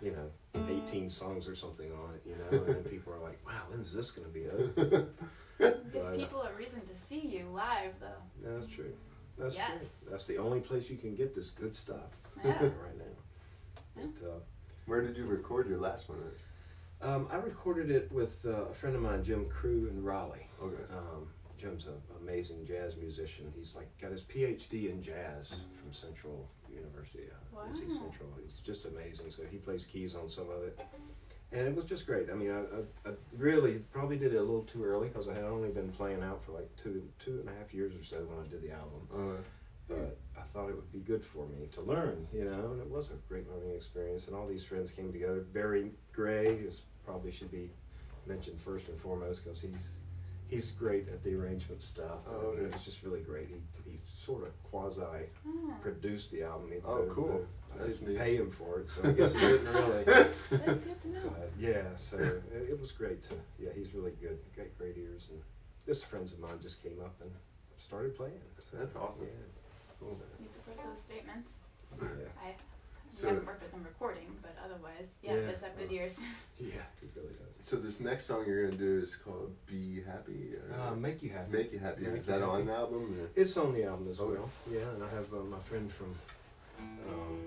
you 0.03 0.13
know, 0.13 0.61
18 0.69 1.11
songs 1.11 1.49
or 1.49 1.55
something 1.55 1.91
on 1.93 2.15
it, 2.15 2.23
you 2.27 2.37
know, 2.37 2.65
and 2.65 2.77
then 2.77 2.85
people 2.85 3.13
are 3.13 3.19
like, 3.21 3.39
wow, 3.47 3.63
when's 3.71 3.93
this 3.93 4.11
gonna 4.13 4.29
be 4.29 4.47
over? 4.49 5.09
Gives 5.93 6.07
uh, 6.07 6.13
people 6.17 6.43
a 6.43 6.53
reason 6.57 6.83
to 6.83 6.97
see 6.97 7.19
you 7.21 7.47
live, 7.53 7.93
though. 8.01 8.07
Yeah, 8.43 8.51
that's 8.59 8.73
true. 8.73 8.93
That's 9.37 9.55
Yes. 9.57 9.69
true. 10.03 10.11
That's 10.13 10.27
the 10.27 10.39
only 10.39 10.61
place 10.61 10.89
you 10.91 10.97
can 10.97 11.15
get 11.15 11.35
this 11.35 11.51
good 11.51 11.75
stuff 11.75 12.17
Yeah. 12.45 12.63
right 12.63 12.97
now. 12.99 13.95
But, 13.97 14.27
uh, 14.29 14.39
Where 14.87 15.03
did 15.03 15.17
you 15.17 15.27
record 15.27 15.69
your 15.69 15.79
last 15.79 16.09
one? 16.09 16.19
At? 17.03 17.09
um, 17.09 17.29
I 17.31 17.37
recorded 17.37 17.91
it 17.91 18.11
with 18.13 18.45
uh, 18.47 18.51
a 18.71 18.75
friend 18.75 18.95
of 18.95 19.03
mine, 19.03 19.25
Jim 19.25 19.47
Crew, 19.49 19.89
in 19.91 20.03
Raleigh. 20.03 20.47
Okay. 20.63 20.83
Um, 20.93 21.29
Jim's 21.59 21.87
an 21.87 21.95
amazing 22.23 22.65
jazz 22.67 22.97
musician. 22.97 23.53
He's 23.57 23.75
like 23.75 23.89
got 24.01 24.13
his 24.13 24.23
PhD 24.23 24.91
in 24.93 25.03
jazz 25.03 25.49
from 25.81 25.93
Central 25.93 26.49
University, 26.75 27.25
uh, 27.31 27.61
NC 27.71 27.89
Wow. 27.89 27.95
Central. 28.03 28.29
He's 28.43 28.59
just 28.65 28.85
amazing. 28.85 29.31
So 29.31 29.43
he 29.51 29.59
plays 29.59 29.85
keys 29.85 30.15
on 30.15 30.31
some 30.31 30.51
of 30.51 30.63
it, 30.63 30.79
and 31.53 31.67
it 31.67 31.75
was 31.75 31.85
just 31.85 32.07
great. 32.07 32.31
I 32.31 32.35
mean, 32.35 32.51
I, 32.51 32.61
I, 33.09 33.11
I 33.11 33.15
really 33.37 33.79
probably 33.93 34.17
did 34.17 34.35
it 34.35 34.39
a 34.39 34.41
little 34.43 34.63
too 34.63 34.85
early 34.85 35.09
because 35.09 35.29
I 35.29 35.35
had 35.35 35.45
only 35.45 35.71
been 35.71 35.91
playing 35.91 36.23
out 36.23 36.45
for 36.45 36.53
like 36.53 36.69
two 36.77 37.03
two 37.25 37.41
and 37.41 37.49
a 37.49 37.53
half 37.59 37.73
years 37.75 37.95
or 37.95 38.05
so 38.05 38.19
when 38.25 38.45
I 38.45 38.49
did 38.49 38.63
the 38.63 38.73
album. 38.73 39.09
Uh, 39.13 39.43
but 39.89 40.19
I 40.37 40.43
thought 40.53 40.69
it 40.69 40.77
would 40.77 40.93
be 40.93 40.99
good 41.01 41.25
for 41.25 41.47
me 41.47 41.67
to 41.73 41.81
learn, 41.81 42.27
you 42.33 42.45
know, 42.45 42.73
and 42.73 42.81
it 42.83 42.91
was 42.91 43.11
a 43.11 43.15
great 43.29 43.49
learning 43.51 43.75
experience. 43.75 44.27
And 44.29 44.37
all 44.37 44.47
these 44.47 44.63
friends 44.65 44.91
came 44.91 45.11
together. 45.13 45.41
Barry 45.55 45.93
Gray 46.13 46.45
is 46.47 46.83
probably 47.07 47.33
should 47.33 47.51
be 47.51 47.71
mentioned 48.27 48.61
first 48.61 48.89
and 48.89 49.01
foremost 49.01 49.43
because 49.45 49.63
he's 49.63 50.01
he's 50.49 50.71
great 50.73 51.09
at 51.09 51.23
the 51.23 51.35
arrangement 51.35 51.83
stuff. 51.83 52.21
Oh, 52.29 52.53
and 52.53 52.67
okay. 52.67 52.75
It's 52.77 52.85
just 52.85 53.03
really 53.03 53.21
great. 53.21 53.49
He 53.49 53.91
he 53.91 53.99
sort 54.07 54.43
of 54.45 54.63
quasi 54.65 55.01
Oh, 55.03 55.75
produced 55.81 56.31
the 56.33 56.43
album. 56.43 56.69
even 56.73 56.83
Oh, 56.85 57.05
though 57.07 57.15
cool. 57.15 57.29
the- 57.29 57.47
I 57.75 57.85
That's 57.85 57.99
didn't 57.99 58.15
neat. 58.15 58.19
pay 58.21 58.37
him 58.37 58.51
for 58.51 58.81
it, 58.81 58.89
so 58.89 59.07
I 59.09 59.13
guess 59.19 59.35
he 59.35 59.41
didn't 59.41 59.73
really. 59.75 60.05
that's 60.05 60.87
good 60.87 60.99
to 60.99 61.09
know. 61.11 61.29
But 61.37 61.51
yeah, 61.59 61.83
so 61.97 62.17
it, 62.17 62.43
it 62.71 62.81
was 62.81 62.93
great 62.93 63.23
to. 63.29 63.35
Yeah, 63.59 63.71
he's 63.75 63.93
really 63.95 64.13
good. 64.21 64.39
Great, 64.55 64.77
great 64.79 64.97
ears, 64.97 65.29
and 65.31 65.41
just 65.87 66.07
friends 66.07 66.33
of 66.33 66.41
mine 66.41 66.59
just 66.63 66.83
came 66.83 66.99
up 67.01 67.15
and 67.21 67.31
started 67.77 68.17
playing. 68.17 68.41
So, 68.59 68.79
That's 68.79 68.97
awesome. 68.97 69.27
Yeah. 69.27 69.31
cool. 70.01 70.19
You 70.41 70.49
support 70.49 70.79
those 70.85 71.01
statements. 71.01 71.59
Yeah. 72.01 72.09
I 72.43 72.55
So- 73.15 73.29
haven't 73.29 73.47
worked 73.47 73.63
with 73.63 73.73
them 73.73 73.83
recording, 73.85 74.37
but 74.43 74.55
otherwise, 74.65 75.17
yeah, 75.23 75.35
Yeah. 75.35 75.51
does 75.51 75.63
have 75.63 75.77
good 75.79 75.91
ears. 75.93 76.19
Yeah, 76.61 76.83
he 77.01 77.07
really 77.15 77.29
does. 77.29 77.67
So 77.69 77.77
this 77.77 78.01
next 78.01 78.27
song 78.27 78.45
you're 78.47 78.65
gonna 78.67 78.77
do 78.77 78.99
is 78.99 79.15
called 79.15 79.55
"Be 79.67 80.03
Happy." 80.03 80.55
Or 80.57 80.75
Uh, 80.81 80.95
make 80.97 81.23
you 81.23 81.31
happy. 81.31 81.53
Make 81.53 81.73
You 81.73 81.79
Happy. 81.79 82.03
Make 82.03 82.17
Is 82.21 82.27
You 82.27 82.33
that 82.35 82.43
on 82.43 82.67
the 82.67 82.73
album? 82.73 83.21
or- 83.21 83.41
It's 83.41 83.57
on 83.57 83.73
the 83.75 83.85
album 83.85 84.09
as 84.11 84.19
Okay. 84.21 84.39
well. 84.39 84.51
Yeah, 84.71 84.91
and 84.95 85.05
I 85.05 85.09
have 85.11 85.33
uh, 85.33 85.37
my 85.45 85.61
friend 85.61 85.93
from 85.93 86.15
um, 86.79 87.39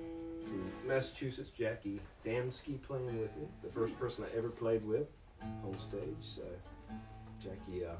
from 0.46 0.72
Massachusetts, 0.88 1.50
Jackie 1.50 2.00
Damsky, 2.25 2.82
playing 2.82 3.20
with 3.20 3.36
me. 3.38 3.48
The 3.63 3.70
first 3.70 3.98
person 4.00 4.24
I 4.25 4.38
ever 4.38 4.50
played 4.50 4.86
with 4.86 5.08
on 5.41 5.77
stage. 5.80 6.15
So 6.22 6.44
Jackie 7.44 7.86
uh, 7.86 7.96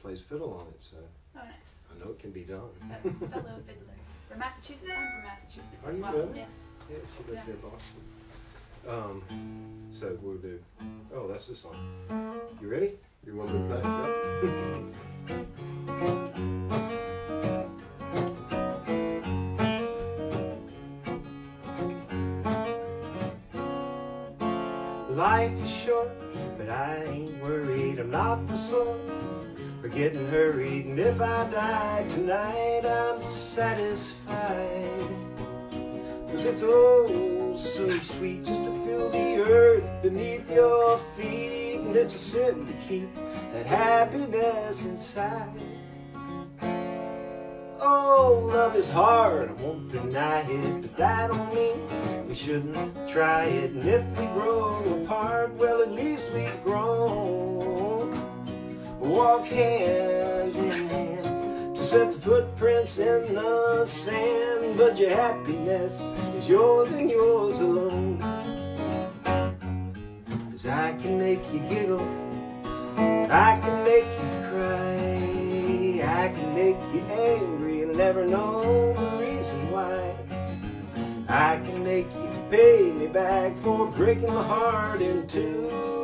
plays 0.00 0.22
fiddle 0.22 0.52
on 0.54 0.66
it. 0.68 0.82
So 0.82 0.96
Oh, 1.38 1.44
nice. 1.44 1.78
I 1.94 2.04
know 2.04 2.10
it 2.12 2.18
can 2.18 2.30
be 2.32 2.42
done. 2.44 2.60
Fellow 2.80 3.60
fiddler. 3.66 3.94
From 4.28 4.38
Massachusetts, 4.38 4.90
I'm 4.96 5.12
from 5.12 5.22
Massachusetts 5.24 5.76
Are 5.84 5.90
as 5.90 5.98
you 5.98 6.04
well. 6.04 6.12
really? 6.14 6.38
Yes. 6.38 6.68
Yeah, 6.90 6.96
she 7.16 7.30
lives 7.32 7.46
Yeah. 7.46 7.54
in 7.54 7.60
Boston. 7.60 8.02
Um, 8.88 9.22
so 9.92 10.18
we'll 10.22 10.36
do. 10.36 10.58
Oh, 11.14 11.26
that's 11.28 11.46
the 11.46 11.54
song. 11.54 11.76
You 12.60 12.68
ready? 12.68 12.92
You 13.26 13.36
want 13.36 13.52
me 13.52 13.58
to 13.58 13.64
play? 13.66 13.82
Yeah. 15.28 15.98
Life 25.10 25.52
is 25.64 25.70
short, 25.70 26.10
but 26.58 26.68
I 26.68 27.02
ain't 27.04 27.42
worried. 27.42 27.98
I'm 27.98 28.10
not 28.10 28.46
the 28.46 28.56
sort 28.56 28.98
getting 29.88 30.26
hurried. 30.28 30.86
And 30.86 30.98
if 30.98 31.20
I 31.20 31.50
die 31.50 32.06
tonight, 32.08 32.82
I'm 32.84 33.24
satisfied. 33.24 35.08
Cause 36.30 36.44
it's 36.44 36.62
oh 36.62 37.56
so 37.56 37.88
sweet 37.98 38.44
just 38.44 38.64
to 38.64 38.70
feel 38.84 39.10
the 39.10 39.42
earth 39.42 39.88
beneath 40.02 40.50
your 40.50 40.98
feet. 41.16 41.80
And 41.80 41.96
it's 41.96 42.14
a 42.14 42.18
sin 42.18 42.66
to 42.66 42.72
keep 42.86 43.14
that 43.52 43.66
happiness 43.66 44.84
inside. 44.84 45.50
Oh, 47.80 48.48
love 48.52 48.76
is 48.76 48.90
hard, 48.90 49.50
I 49.50 49.52
won't 49.52 49.88
deny 49.88 50.40
it, 50.40 50.82
but 50.82 50.96
that 50.96 51.30
don't 51.30 51.54
mean 51.54 52.26
we 52.28 52.34
shouldn't 52.34 52.94
try 53.10 53.44
it. 53.44 53.70
And 53.70 53.84
if 53.84 54.04
we 54.18 54.26
grow 54.26 55.02
apart, 55.02 55.54
well, 55.54 55.82
at 55.82 55.92
least 55.92 56.32
we've 56.34 56.64
grown. 56.64 57.57
Walk 59.08 59.46
hand 59.46 60.54
in 60.54 60.88
hand, 60.88 61.74
two 61.74 61.82
sets 61.82 62.16
of 62.16 62.22
footprints 62.24 62.98
in 62.98 63.34
the 63.34 63.86
sand, 63.86 64.76
but 64.76 64.98
your 64.98 65.08
happiness 65.08 66.02
is 66.36 66.46
yours 66.46 66.92
and 66.92 67.10
yours 67.10 67.58
alone. 67.60 68.18
Cause 70.50 70.66
I 70.66 70.94
can 71.00 71.18
make 71.18 71.40
you 71.54 71.60
giggle, 71.70 72.06
I 73.32 73.58
can 73.62 73.82
make 73.82 74.04
you 74.04 74.30
cry, 74.50 76.02
I 76.04 76.28
can 76.28 76.54
make 76.54 76.76
you 76.92 77.00
angry 77.10 77.84
and 77.84 77.96
never 77.96 78.26
know 78.26 78.92
the 78.92 79.24
reason 79.24 79.70
why. 79.72 80.14
I 81.30 81.58
can 81.64 81.82
make 81.82 82.12
you 82.14 82.30
pay 82.50 82.92
me 82.92 83.06
back 83.06 83.56
for 83.56 83.86
breaking 83.86 84.34
my 84.34 84.42
heart 84.42 85.00
in 85.00 85.26
two. 85.26 85.97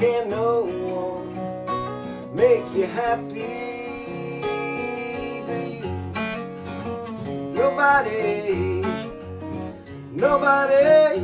Can 0.00 0.30
no 0.30 0.62
one 0.62 2.34
make 2.34 2.64
you 2.74 2.86
happy? 2.86 4.40
Nobody, 7.52 8.82
nobody. 10.10 11.20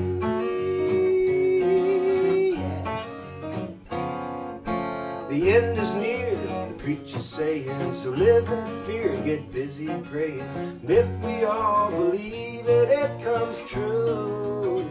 The 5.31 5.53
end 5.55 5.79
is 5.79 5.95
near, 5.95 6.37
the 6.69 6.75
preacher's 6.77 7.25
saying, 7.25 7.95
so 7.95 8.11
live 8.11 8.47
in 8.51 8.85
fear, 8.85 9.17
get 9.25 9.51
busy 9.51 9.89
praying. 10.05 10.41
And 10.43 10.91
if 10.91 11.09
we 11.25 11.45
all 11.45 11.91
believe 11.91 12.69
it, 12.69 12.91
it 12.91 13.25
comes 13.25 13.59
true. 13.71 14.87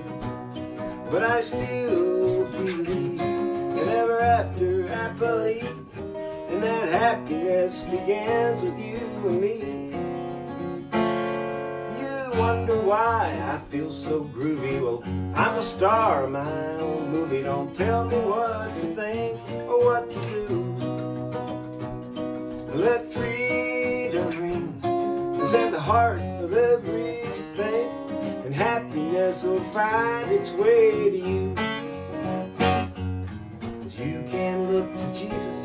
But 1.12 1.22
I 1.24 1.39
still 1.39 2.14
after 4.25 4.88
happily, 4.88 5.62
and 6.50 6.62
that 6.62 6.89
happiness 6.89 7.84
begins 7.84 8.60
with 8.63 8.79
you 8.79 8.98
and 9.27 9.39
me. 9.39 9.58
You 12.01 12.39
wonder 12.39 12.75
why 12.82 13.38
I 13.53 13.60
feel 13.70 13.91
so 13.91 14.24
groovy. 14.24 14.82
Well, 14.82 15.03
I'm 15.36 15.55
the 15.55 15.62
star 15.62 16.24
of 16.24 16.32
my 16.32 16.75
own 16.77 17.12
movie. 17.12 17.44
Don't 17.44 17.75
tell 17.77 18.05
me 18.05 18.17
what 18.17 18.74
to 18.74 18.96
think 18.96 19.39
or 19.70 19.86
what 19.86 20.10
to 20.10 20.20
do. 20.32 20.60
Let 22.74 23.13
freedom 23.13 24.29
ring 24.41 25.39
is 25.39 25.53
at 25.53 25.72
the 25.72 25.79
heart 25.79 26.20
of 26.20 26.51
everything, 26.51 27.89
and 28.44 28.55
happiness 28.55 29.44
will 29.44 29.60
find 29.65 30.32
its 30.32 30.50
way 30.51 31.12
to 31.12 31.17
you. 31.17 31.64
Can 34.36 34.70
look 34.70 34.92
for 34.94 35.13
Jesus, 35.13 35.62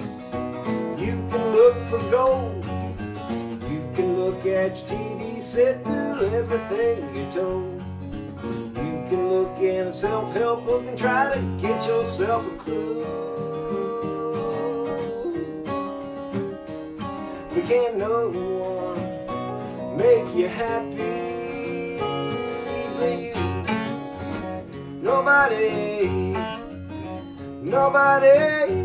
you 1.03 1.15
can 1.29 1.45
look 1.51 1.77
for 1.89 1.99
gold, 2.09 2.65
you 3.69 3.83
can 3.97 4.17
look 4.17 4.47
at 4.47 4.79
your 4.79 4.87
TV 4.87 5.43
set 5.43 5.83
through 5.83 6.31
everything 6.39 6.97
you're 7.13 7.33
told. 7.33 7.83
You 8.45 8.93
can 9.09 9.29
look 9.29 9.59
in 9.59 9.89
a 9.89 9.93
self-help 9.93 10.65
book 10.67 10.87
and 10.87 10.97
try 10.97 11.35
to 11.35 11.41
get 11.61 11.85
yourself 11.85 12.47
a 12.47 12.57
clue. 12.63 13.05
But 17.53 17.65
can't 17.67 17.97
no 17.97 18.29
one 18.31 19.97
make 19.97 20.33
you 20.37 20.47
happy 20.47 21.99
but 22.99 23.19
you? 23.19 23.35
Nobody, 25.03 26.30
nobody. 27.63 28.80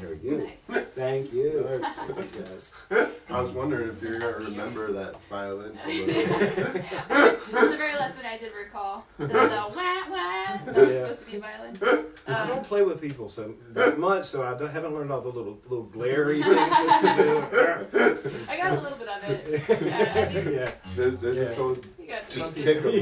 Very 0.00 0.16
good. 0.16 0.50
Nice. 0.68 0.84
Thank 0.88 1.32
you. 1.32 1.64
Nice. 1.82 1.94
Thank 1.96 2.34
you 2.34 2.42
guys. 2.42 2.72
I 3.30 3.40
was 3.42 3.52
wondering 3.52 3.88
if 3.90 4.02
you're 4.02 4.18
gonna 4.18 4.32
remember 4.38 4.90
that 4.92 5.14
violin 5.28 5.76
solo. 5.78 6.06
the 6.06 7.76
very 7.76 7.94
last 7.94 8.16
one 8.16 8.26
I 8.26 8.36
did 8.38 8.52
recall. 8.54 9.04
The, 9.18 9.26
the 9.26 9.34
wah 9.36 9.70
wah. 10.10 10.58
That 10.64 10.74
was 10.74 10.88
Yeah. 10.88 11.00
supposed 11.02 11.20
to 11.20 11.30
be 11.30 11.36
a 11.36 11.40
violin. 11.40 12.06
I 12.26 12.32
Um, 12.32 12.48
don't 12.48 12.64
play 12.64 12.82
with 12.82 13.00
people 13.00 13.28
so 13.28 13.54
that 13.72 13.98
much, 13.98 14.26
so 14.26 14.44
I 14.46 14.54
don't, 14.58 14.70
haven't 14.70 14.94
learned 14.94 15.10
all 15.12 15.20
the 15.20 15.28
little 15.28 15.58
little 15.68 15.84
glary 15.86 16.42
things 16.42 16.54
that 16.56 17.18
you 17.18 17.98
do. 17.98 18.30
I 18.50 18.56
got 18.56 18.78
a 18.78 18.80
little 18.80 18.98
bit 18.98 19.08
of 19.08 19.24
it. 19.24 19.48
Yeah, 19.86 19.96
I 19.98 20.24
think 20.32 20.54
yeah, 20.54 20.70
There's, 20.96 21.16
there's 21.18 21.36
Yeah. 21.36 21.42
a 21.44 21.46
song. 21.46 21.76
you 21.98 22.06
got, 22.08 22.28
Just 22.28 22.56
you 22.56 22.64
kick 22.64 22.76
'em. 22.78 22.82
got 22.82 22.92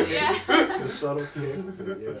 it. 0.00 0.08
Yeah. 0.10 0.78
the 0.78 0.88
subtle 0.88 1.26
kick. 1.34 1.56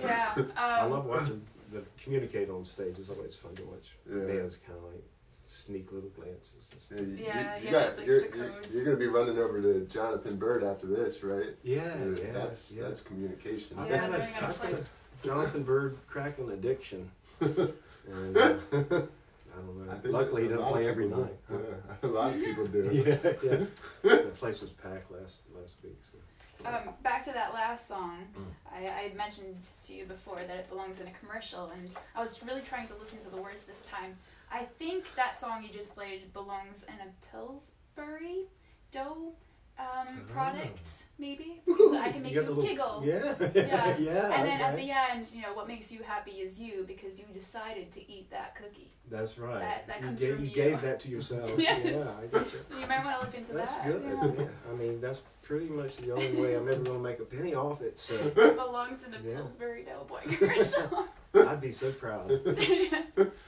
Yeah. 0.02 0.32
Um, 0.36 0.48
I 0.56 0.84
love 0.86 1.04
watching 1.06 1.42
the 1.74 1.82
communicate 2.02 2.48
on 2.50 2.64
stage. 2.64 2.98
is 2.98 3.10
always 3.10 3.34
fun 3.34 3.54
to 3.56 3.62
watch. 3.64 3.88
Yeah. 4.08 4.24
Bands 4.24 4.56
kind 4.58 4.78
of 4.78 4.84
like 4.92 5.02
sneak 5.46 5.92
little 5.92 6.08
glances. 6.10 6.68
And 6.72 6.80
stuff. 6.80 6.98
Yeah, 7.00 7.04
you, 7.06 7.24
Yeah, 7.24 7.58
you 7.58 7.64
yeah, 7.66 7.70
got, 7.72 7.96
there's, 7.96 7.96
like, 7.98 8.06
you're, 8.06 8.44
you're, 8.44 8.60
you're 8.72 8.84
gonna 8.84 8.96
be 8.96 9.06
running 9.06 9.38
over 9.38 9.60
to 9.60 9.80
Jonathan 9.86 10.36
Byrd 10.36 10.62
after 10.64 10.86
this, 10.86 11.22
right? 11.22 11.48
Yeah, 11.62 11.82
yeah, 12.16 12.32
that's 12.32 12.72
yeah. 12.72 12.84
that's 12.84 13.00
communication. 13.00 13.78
I've 13.78 13.90
Yeah, 13.90 13.98
got 14.00 14.08
a, 14.08 14.12
learning 14.12 14.28
how 14.34 14.40
to 14.40 14.46
I've 14.46 14.58
got 14.62 14.70
play. 14.70 14.80
a 14.80 15.26
Jonathan 15.26 15.62
Byrd 15.64 15.98
Kraken 16.06 16.50
addiction. 16.50 17.10
and, 17.40 18.36
uh, 18.36 18.54
I 18.72 18.72
don't 18.72 19.86
know. 19.86 19.92
I 19.92 19.96
think 19.98 20.14
Luckily, 20.14 20.42
he 20.42 20.48
a 20.48 20.56
doesn't 20.56 20.72
play 20.72 20.88
every 20.88 21.04
people 21.04 21.22
night. 21.22 21.48
do. 21.48 21.54
Yeah, 22.02 22.08
a 22.08 22.10
lot 22.10 22.34
of 22.34 22.40
people 22.40 22.66
do. 22.66 22.90
yeah, 22.92 23.32
yeah. 23.42 23.64
the 24.02 24.32
place 24.36 24.60
was 24.62 24.70
packed 24.70 25.10
last 25.10 25.40
last 25.60 25.76
week. 25.84 25.98
So. 26.02 26.18
Um, 26.64 26.94
back 27.02 27.24
to 27.24 27.32
that 27.32 27.52
last 27.54 27.88
song, 27.88 28.24
Mm. 28.36 28.44
I, 28.72 28.88
I 29.10 29.12
mentioned 29.16 29.66
to 29.86 29.94
you 29.94 30.04
before 30.04 30.38
that 30.38 30.56
it 30.56 30.68
belongs 30.68 31.00
in 31.00 31.06
a 31.06 31.12
commercial, 31.12 31.70
and 31.70 31.90
I 32.16 32.20
was 32.20 32.42
really 32.42 32.62
trying 32.62 32.88
to 32.88 32.94
listen 32.96 33.20
to 33.20 33.30
the 33.30 33.36
words 33.36 33.66
this 33.66 33.82
time. 33.84 34.16
I 34.50 34.64
think 34.64 35.14
that 35.16 35.36
song 35.36 35.62
you 35.62 35.68
just 35.68 35.94
played 35.94 36.32
belongs 36.32 36.82
in 36.88 36.94
a 36.94 37.10
Pillsbury 37.30 38.46
dough 38.92 39.32
um, 39.78 40.22
product, 40.32 40.88
maybe 41.18 41.60
because 41.66 41.92
I 41.94 42.10
can 42.12 42.22
make 42.22 42.32
you, 42.34 42.42
the 42.42 42.48
little- 42.50 42.62
giggle. 42.62 43.02
Yeah, 43.04 43.34
Yeah. 43.54 43.96
yeah. 43.98 44.32
And 44.34 44.48
then 44.48 44.60
at 44.60 44.76
the 44.76 44.90
end, 44.90 45.26
you 45.32 45.42
know, 45.42 45.52
what 45.54 45.66
makes 45.68 45.90
you 45.92 46.02
happy 46.02 46.32
is 46.32 46.60
you 46.60 46.84
because 46.86 47.18
you 47.18 47.26
decided 47.34 47.90
to 47.92 48.10
eat 48.10 48.30
that 48.30 48.54
cookie. 48.56 48.90
That's 49.10 49.38
right. 49.38 49.60
that- 49.60 49.86
that 49.88 50.00
you, 50.00 50.06
comes 50.06 50.20
gave, 50.20 50.34
from 50.34 50.44
you 50.44 50.50
you. 50.50 50.54
gave 50.54 50.80
that 50.82 51.00
to 51.00 51.08
yourself. 51.08 51.50
Yes. 51.58 51.80
Yeah, 51.84 52.06
I 52.22 52.26
get 52.38 52.52
you. 52.52 52.80
You 52.80 52.86
might 52.86 53.04
want 53.04 53.20
to 53.20 53.26
look 53.26 53.34
into 53.36 53.52
That's 53.52 53.76
that. 53.78 53.86
That's 54.02 54.24
good. 54.26 54.34
Yeah. 54.38 54.44
Yeah. 54.44 54.72
I 54.72 54.76
mean, 54.76 55.00
that's 55.00 55.22
pretty 55.44 55.66
much 55.68 55.96
the 55.98 56.12
only 56.12 56.32
way 56.34 56.54
I'm 56.56 56.68
ever 56.68 56.80
going 56.82 56.98
to 56.98 57.02
make 57.02 57.20
a 57.20 57.24
penny 57.24 57.54
off 57.54 57.80
it. 57.82 57.98
So 57.98 58.14
It 58.36 58.56
belongs 58.56 59.04
in 59.04 59.14
a 59.14 59.18
Yeah. 59.18 59.36
Pillsbury 59.36 59.84
Doughboy 59.84 60.20
commercial. 60.36 61.06
I'd 61.34 61.60
be 61.60 61.70
so 61.72 61.92
proud. 61.92 62.28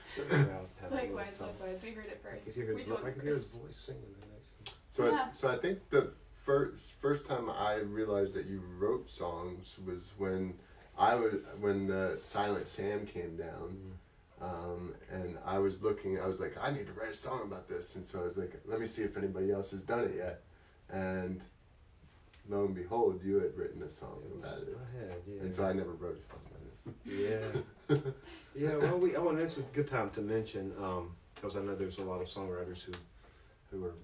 So 0.09 0.23
proud. 0.23 0.39
to 0.39 0.83
have 0.83 0.93
a 0.93 0.95
little 0.95 1.17
likewise, 1.17 1.37
fun. 1.37 1.49
likewise. 1.49 1.83
We 1.83 1.91
heard 1.91 2.07
it 2.07 2.23
I 2.25 2.31
first. 2.31 2.45
could 2.47 2.55
hear 2.55 2.75
we 2.75 2.81
his, 2.81 2.89
told 2.89 3.05
I 3.05 3.09
it 3.09 3.13
could 3.15 3.23
hear 3.25 3.35
his 3.35 3.45
first. 3.47 3.63
voice 3.63 3.77
singing 3.77 4.03
the 4.21 4.27
next. 4.29 4.77
So, 4.91 5.07
Yeah. 5.07 5.27
I, 5.31 5.33
so 5.35 5.49
I 5.49 5.57
think 5.57 5.91
the 5.91 6.13
first 6.33 6.93
first 7.01 7.27
time 7.27 7.51
I 7.51 7.77
realized 7.79 8.35
that 8.35 8.47
you 8.47 8.63
wrote 8.79 9.09
songs 9.09 9.77
was 9.85 10.13
when 10.17 10.55
I 10.97 11.17
was 11.17 11.35
when 11.61 11.87
the 11.89 12.19
Silent 12.21 12.69
Sam 12.69 13.05
came 13.05 13.37
down, 13.37 13.77
um, 14.41 14.95
and 15.13 15.37
I 15.45 15.59
was 15.59 15.83
looking. 15.83 16.21
I 16.21 16.27
was 16.29 16.39
like, 16.41 16.57
I 16.63 16.71
need 16.71 16.87
to 16.87 16.93
write 16.93 17.11
a 17.11 17.15
song 17.15 17.43
about 17.45 17.69
this, 17.69 17.97
and 17.97 18.07
so 18.07 18.21
I 18.21 18.25
was 18.25 18.37
like, 18.37 18.55
let 18.65 18.81
me 18.81 18.87
see 18.87 19.03
if 19.03 19.17
anybody 19.17 19.51
else 19.51 19.73
has 19.73 19.83
done 19.83 20.01
it 20.05 20.15
yet, 20.17 20.43
and 20.89 21.41
lo 22.49 22.65
and 22.65 22.75
behold, 22.75 23.21
you 23.25 23.37
had 23.37 23.57
written 23.57 23.83
a 23.83 23.91
song 23.91 24.23
It 24.25 24.37
was, 24.37 24.45
about 24.45 24.63
it, 24.63 24.79
I 24.79 24.99
had, 24.99 25.17
yeah. 25.27 25.41
and 25.43 25.55
so 25.55 25.65
I 25.65 25.73
never 25.73 25.93
wrote 25.93 26.17
a 26.17 26.29
song 26.31 26.41
about 26.49 27.99
it. 27.99 28.15
Yeah. 28.55 28.69
yeah, 28.71 28.77
well, 28.77 28.99
we, 28.99 29.17
oh, 29.17 29.29
and 29.31 29.39
it's 29.39 29.59
a 29.59 29.63
good 29.63 29.89
time 29.89 30.11
to 30.11 30.21
mention, 30.21 30.73
because 31.35 31.57
I 31.57 31.61
know 31.61 31.75
there's 31.75 31.99
a 31.99 32.05
lot 32.05 32.21
of 32.21 32.29
songwriters 32.29 32.83
who, 32.85 32.93
who 33.71 33.85
are 33.87 33.95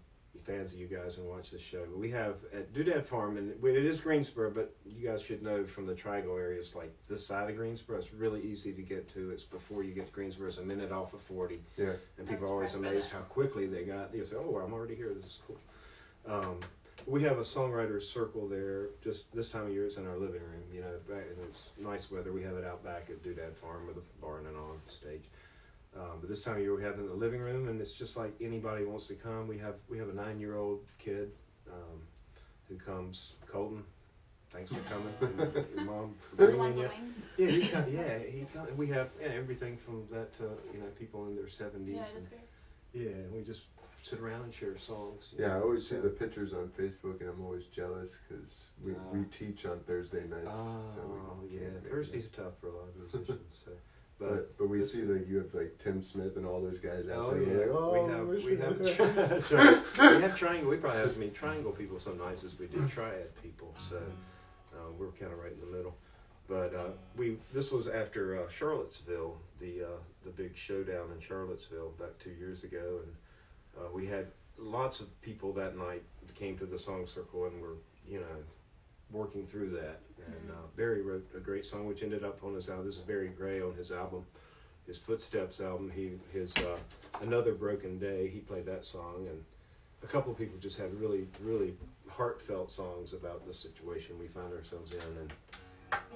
fans 0.45 0.73
of 0.73 0.81
you 0.81 0.89
guys 0.89 1.19
and 1.19 1.29
watch 1.29 1.51
the 1.51 1.59
show. 1.59 1.85
We 1.95 2.11
have 2.11 2.37
at 2.53 2.73
Doodad 2.73 3.07
Farm, 3.07 3.37
and 3.37 3.53
it 3.65 3.85
is 3.85 4.01
Greensboro, 4.01 4.51
but 4.51 4.75
you 4.85 5.03
you 5.03 5.09
guys 5.09 5.23
should 5.23 5.43
know 5.43 5.65
from 5.65 5.87
the 5.87 5.95
Triangle 5.95 6.37
area, 6.37 6.61
it's 6.61 6.77
like 6.77 6.95
this 7.09 7.27
side 7.27 7.51
of 7.51 7.57
Greensboro. 7.57 7.99
It's 7.99 8.13
really 8.13 8.41
easy 8.43 8.73
to 8.73 8.83
get 8.83 9.09
to. 9.11 9.31
It's 9.31 9.45
before 9.45 9.83
you 9.83 9.93
get 9.93 10.07
to 10.07 10.13
Greensboro. 10.13 10.49
It's 10.49 10.59
a 10.59 10.65
minute 10.65 10.93
off 10.93 11.13
of 11.13 11.21
forty. 11.21 11.61
Yeah. 11.77 11.93
And 12.19 12.29
people 12.29 12.35
That's 12.37 12.43
are 12.45 12.47
always 12.47 12.75
amazed 12.75 13.11
how 13.11 13.19
quickly 13.21 13.67
they 13.67 13.83
got. 13.83 14.15
You 14.15 14.25
say, 14.25 14.37
"Oh, 14.37 14.63
I'm 14.65 14.73
already 14.73 14.95
here. 14.95 15.13
This 15.15 15.27
is 15.27 15.39
cool." 15.47 15.59
Um, 16.25 16.61
we 17.07 17.23
have 17.23 17.39
a 17.39 17.43
songwriters 17.43 18.03
circle 18.03 18.49
there. 18.49 18.91
Just 19.03 19.33
this 19.35 19.51
time 19.51 19.67
of 19.67 19.73
year, 19.73 19.87
it's 19.87 19.97
in 19.97 20.07
our 20.07 20.17
living 20.17 20.41
room. 20.41 20.63
You 20.73 20.83
know, 20.83 20.93
back, 21.09 21.25
and 21.31 21.49
it's 21.49 21.71
nice 21.79 22.11
weather. 22.11 22.33
We 22.33 22.43
have 22.43 22.55
it 22.57 22.65
out 22.65 22.85
back 22.85 23.09
at 23.11 23.23
Doodad 23.23 23.55
Farm 23.57 23.87
with 23.87 23.97
a 23.97 24.21
barn 24.21 24.47
and 24.47 24.57
on 24.57 24.81
stage. 24.89 25.25
Um, 25.97 26.19
but 26.21 26.29
this 26.29 26.43
time 26.43 26.55
of 26.57 26.61
year, 26.61 26.75
we 26.75 26.83
have 26.83 26.95
it 26.95 27.01
in 27.01 27.09
the 27.09 27.15
living 27.15 27.41
room, 27.41 27.69
and 27.69 27.81
it's 27.81 27.93
just 27.93 28.17
like 28.17 28.33
anybody 28.41 28.85
wants 28.85 29.07
to 29.09 29.15
come. 29.15 29.47
We 29.47 29.59
have 29.59 29.75
we 29.89 29.99
have 29.99 30.09
a 30.09 30.15
nine 30.15 30.41
year 30.41 30.57
old 30.57 30.81
kid 30.99 31.33
um, 31.71 32.01
who 32.69 32.77
comes. 32.77 33.35
Colton, 33.51 33.85
thanks 34.51 34.73
for 34.73 34.81
coming. 34.91 35.13
and 35.21 35.67
your 35.75 35.85
mom 35.85 36.15
for 36.31 36.47
bringing 36.47 36.77
the 36.77 36.83
you. 36.83 36.89
wings. 36.89 37.29
Yeah, 37.37 37.47
he 37.49 37.69
come, 37.69 37.85
yeah, 37.91 38.19
he 38.19 38.47
come, 38.55 38.67
we 38.77 38.87
have 38.89 39.11
yeah, 39.21 39.29
everything 39.29 39.77
from 39.77 40.05
that 40.11 40.33
to 40.39 40.45
you 40.73 40.81
know 40.81 40.87
people 40.99 41.27
in 41.27 41.37
their 41.37 41.49
seventies. 41.49 41.97
Yeah, 41.97 42.05
that's 42.15 42.29
great. 42.29 42.41
Yeah, 42.95 43.13
we 43.35 43.43
just 43.43 43.63
sit 44.03 44.19
around 44.21 44.43
and 44.43 44.53
share 44.53 44.77
songs. 44.77 45.33
Yeah, 45.39 45.47
I 45.47 45.59
know, 45.59 45.63
always 45.65 45.89
see 45.89 45.97
the 45.97 46.09
pictures 46.11 46.53
on 46.53 46.69
Facebook, 46.79 47.21
and 47.21 47.31
I'm 47.31 47.43
always 47.45 47.67
jealous 47.67 48.17
because 48.29 48.67
we, 48.85 48.93
Uh, 48.93 48.97
we 49.13 49.25
teach 49.25 49.65
on 49.65 49.79
Thursday 49.81 50.25
nights. 50.29 50.47
Oh, 50.49 50.83
so 50.95 51.39
we 51.43 51.57
yeah, 51.57 51.69
make 51.83 52.15
it. 52.15 52.33
Tough 52.33 52.59
for 52.61 52.69
a 52.69 52.73
lot 52.73 52.89
of 52.89 52.97
musicians. 52.97 53.65
So, 53.65 53.71
but, 54.19 54.29
But 54.29 54.59
but 54.59 54.69
we 54.69 54.83
see 54.83 55.03
like 55.03 55.29
you 55.29 55.39
have 55.39 55.55
like 55.55 55.79
Tim 55.79 56.03
Smith 56.03 56.37
and 56.37 56.45
all 56.47 56.61
those 56.61 56.79
guys 56.79 57.09
out 57.09 57.19
oh 57.19 57.31
there. 57.35 57.43
yeah, 57.43 57.59
like, 57.59 57.69
oh, 57.73 58.07
we 58.07 58.13
have 58.13 58.27
we 58.27 58.55
we 58.55 58.57
have 58.61 58.79
that's 59.29 59.53
right. 59.53 59.83
we 60.17 60.23
have 60.23 60.37
triangle. 60.37 60.71
We 60.71 60.77
probably 60.77 60.99
have 60.99 61.09
as 61.11 61.17
many 61.17 61.31
triangle 61.31 61.73
people 61.73 61.99
some 61.99 62.19
nights 62.19 62.45
as 62.45 62.59
we 62.59 62.67
do 62.67 62.87
triad 62.89 63.35
people. 63.43 63.75
So 63.89 63.97
uh, 63.97 64.91
we're 64.99 65.13
kind 65.13 65.33
of 65.33 65.39
right 65.39 65.53
in 65.53 65.61
the 65.61 65.77
middle. 65.77 65.97
But 66.49 66.75
uh, 66.75 66.91
we 67.17 67.39
this 67.55 67.71
was 67.71 67.87
after 67.89 68.43
uh, 68.43 68.51
Charlottesville, 68.51 69.37
the 69.61 69.85
uh, 69.85 70.01
the 70.25 70.31
big 70.31 70.57
showdown 70.57 71.11
in 71.15 71.21
Charlottesville 71.21 71.91
back 71.99 72.19
two 72.19 72.31
years 72.31 72.65
ago, 72.65 73.01
and 73.05 73.13
uh, 73.79 73.91
we 73.93 74.07
had 74.07 74.27
lots 74.59 75.01
of 75.01 75.21
people 75.23 75.53
that 75.55 75.77
night 75.77 76.03
that 76.27 76.35
came 76.35 76.57
to 76.59 76.67
the 76.67 76.79
song 76.79 77.07
circle 77.07 77.47
and 77.47 77.61
were 77.61 77.77
you 78.09 78.21
know 78.21 78.27
working 79.11 79.47
through 79.47 79.71
that. 79.71 80.01
And 80.25 80.51
uh, 80.51 80.67
Barry 80.77 81.03
wrote 81.03 81.27
a 81.37 81.41
great 81.41 81.67
song 81.67 81.87
which 81.87 82.03
ended 82.03 82.25
up 82.25 82.43
on 82.45 82.55
his 82.55 82.69
album. 82.69 82.87
This 82.87 82.97
is 82.97 83.03
Barry 83.03 83.29
Gray 83.29 83.61
on 83.61 83.75
his 83.75 83.91
album, 83.91 84.25
his 84.87 84.99
Footsteps 84.99 85.61
album. 85.61 85.91
He 85.95 86.13
his 86.33 86.57
uh, 86.59 86.79
Another 87.21 87.53
Broken 87.53 87.99
Day. 87.99 88.29
He 88.29 88.39
played 88.39 88.67
that 88.67 88.85
song, 88.85 89.27
and 89.29 89.45
a 90.03 90.07
couple 90.07 90.33
of 90.33 90.39
people 90.39 90.59
just 90.59 90.79
had 90.79 90.95
really 91.01 91.27
really 91.43 91.75
heartfelt 92.09 92.71
songs 92.71 93.15
about 93.15 93.47
the 93.47 93.53
situation 93.53 94.19
we 94.19 94.29
find 94.29 94.53
ourselves 94.53 94.93
in. 94.93 95.01
And 95.19 95.33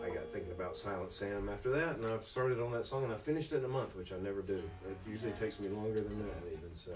I 0.05 0.09
got 0.09 0.31
thinking 0.33 0.53
about 0.53 0.77
Silent 0.77 1.13
Sam 1.13 1.49
after 1.49 1.71
that, 1.71 1.97
and 1.97 2.07
I 2.07 2.19
started 2.25 2.61
on 2.61 2.71
that 2.73 2.85
song, 2.85 3.05
and 3.05 3.13
I 3.13 3.17
finished 3.17 3.53
it 3.53 3.57
in 3.57 3.65
a 3.65 3.69
month, 3.69 3.97
which 3.97 4.13
I 4.13 4.19
never 4.19 4.43
do. 4.43 4.55
It 4.55 4.97
usually 5.11 5.33
takes 5.33 5.59
me 5.59 5.69
longer 5.69 6.01
than 6.01 6.19
that, 6.19 6.43
even 6.53 6.75
so. 6.75 6.93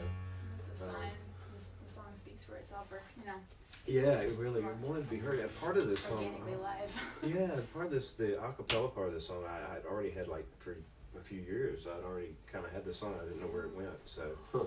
It's 0.81 0.89
a 0.89 0.93
sign. 0.93 1.11
The, 1.59 1.65
the 1.85 1.93
song 1.93 2.07
speaks 2.15 2.45
for 2.45 2.57
itself, 2.57 2.87
or 2.91 3.03
you 3.19 3.27
know, 3.27 3.39
Yeah, 3.87 4.19
it 4.21 4.33
really 4.39 4.63
wanted 4.83 5.05
to 5.05 5.11
be 5.11 5.19
heard. 5.19 5.39
And 5.39 5.61
part 5.61 5.77
of 5.77 5.87
this 5.87 6.01
song, 6.01 6.25
organically 6.25 6.55
uh-huh. 6.55 7.27
live. 7.29 7.35
yeah, 7.35 7.61
part 7.75 7.87
of 7.87 7.91
this, 7.93 8.15
the 8.15 8.39
acapella 8.41 8.95
part 8.95 9.09
of 9.09 9.15
this 9.15 9.27
song, 9.27 9.45
I 9.47 9.75
had 9.75 9.85
already 9.85 10.11
had 10.11 10.29
like 10.29 10.47
for 10.59 10.79
a 11.19 11.23
few 11.23 11.41
years. 11.41 11.87
I'd 11.87 12.05
already 12.05 12.35
kind 12.51 12.65
of 12.65 12.73
had 12.73 12.87
the 12.87 12.95
song. 12.95 13.15
I 13.21 13.25
didn't 13.25 13.41
know 13.41 13.49
where 13.49 13.65
it 13.65 13.77
went, 13.77 13.91
so 14.07 14.23
Huh. 14.53 14.65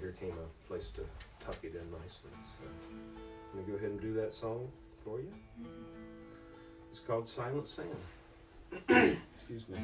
here 0.00 0.12
came 0.18 0.32
a 0.32 0.66
place 0.66 0.88
to 0.90 1.02
tuck 1.44 1.58
it 1.62 1.74
in 1.74 1.90
nicely. 1.90 2.30
So 2.58 2.64
I'm 2.64 3.60
gonna 3.60 3.70
go 3.70 3.76
ahead 3.76 3.90
and 3.90 4.00
do 4.00 4.14
that 4.14 4.32
song 4.32 4.70
for 5.04 5.20
you. 5.20 5.32
Mm-hmm. 5.60 6.90
It's 6.90 7.00
called 7.00 7.28
Silent 7.28 7.68
Sam. 7.68 7.86
Excuse 9.34 9.68
me. 9.68 9.78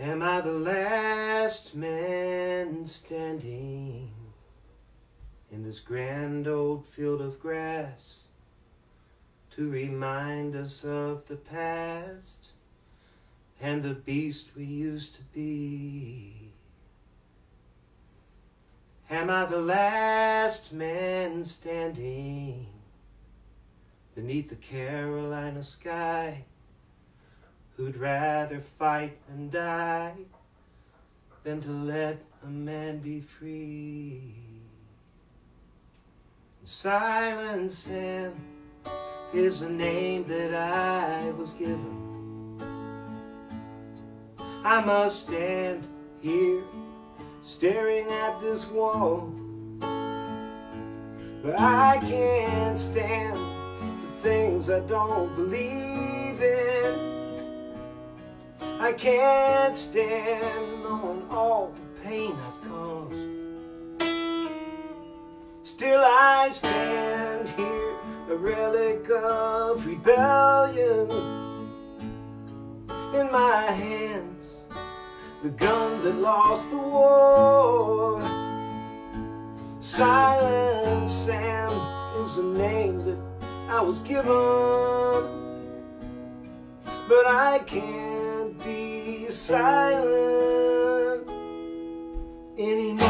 Am 0.00 0.22
I 0.22 0.40
the 0.40 0.52
last 0.52 1.74
man 1.74 2.86
standing 2.86 4.10
in 5.52 5.62
this 5.62 5.78
grand 5.78 6.48
old 6.48 6.86
field 6.86 7.20
of 7.20 7.38
grass 7.38 8.28
to 9.50 9.68
remind 9.68 10.56
us 10.56 10.86
of 10.86 11.28
the 11.28 11.36
past 11.36 12.52
and 13.60 13.82
the 13.82 13.92
beast 13.92 14.46
we 14.56 14.64
used 14.64 15.16
to 15.16 15.22
be? 15.34 16.52
Am 19.10 19.28
I 19.28 19.44
the 19.44 19.60
last 19.60 20.72
man 20.72 21.44
standing 21.44 22.68
beneath 24.14 24.48
the 24.48 24.56
Carolina 24.56 25.62
sky 25.62 26.44
who'd 27.80 27.96
rather 27.96 28.60
fight 28.60 29.16
and 29.30 29.50
die 29.50 30.12
than 31.44 31.62
to 31.62 31.70
let 31.70 32.20
a 32.44 32.46
man 32.46 32.98
be 32.98 33.22
free? 33.22 34.34
Silence 36.62 37.88
is 39.32 39.60
the 39.60 39.70
name 39.70 40.26
that 40.28 40.54
I 40.54 41.30
was 41.38 41.52
given. 41.54 41.96
I 44.62 44.84
must 44.84 45.28
stand 45.28 45.82
here 46.20 46.62
staring 47.40 48.06
at 48.08 48.42
this 48.42 48.68
wall. 48.68 49.32
But 51.42 51.58
I 51.58 51.98
can't 52.02 52.78
stand 52.78 53.36
the 53.36 54.20
things 54.20 54.68
I 54.68 54.80
don't 54.80 55.34
believe 55.34 56.42
in. 56.42 57.09
I 58.90 58.92
can't 58.94 59.76
stand 59.76 60.82
knowing 60.82 61.22
all 61.30 61.72
the 61.76 61.80
pain 62.02 62.32
I've 62.32 62.60
caused. 62.68 63.14
Still 65.62 66.02
I 66.04 66.48
stand 66.50 67.48
here, 67.50 67.94
a 68.30 68.34
relic 68.34 69.08
of 69.10 69.86
rebellion 69.86 71.08
in 73.14 73.30
my 73.30 73.70
hands 73.70 74.56
the 75.44 75.50
gun 75.50 76.02
that 76.02 76.16
lost 76.16 76.72
the 76.72 76.78
war. 76.78 78.20
Silent 79.78 81.08
Sam 81.08 81.70
is 82.24 82.34
the 82.34 82.42
name 82.42 83.04
that 83.04 83.18
I 83.68 83.80
was 83.82 84.00
given, 84.00 84.32
but 87.08 87.26
I 87.28 87.60
can't 87.64 88.09
silent 89.30 91.28
anymore. 92.58 93.06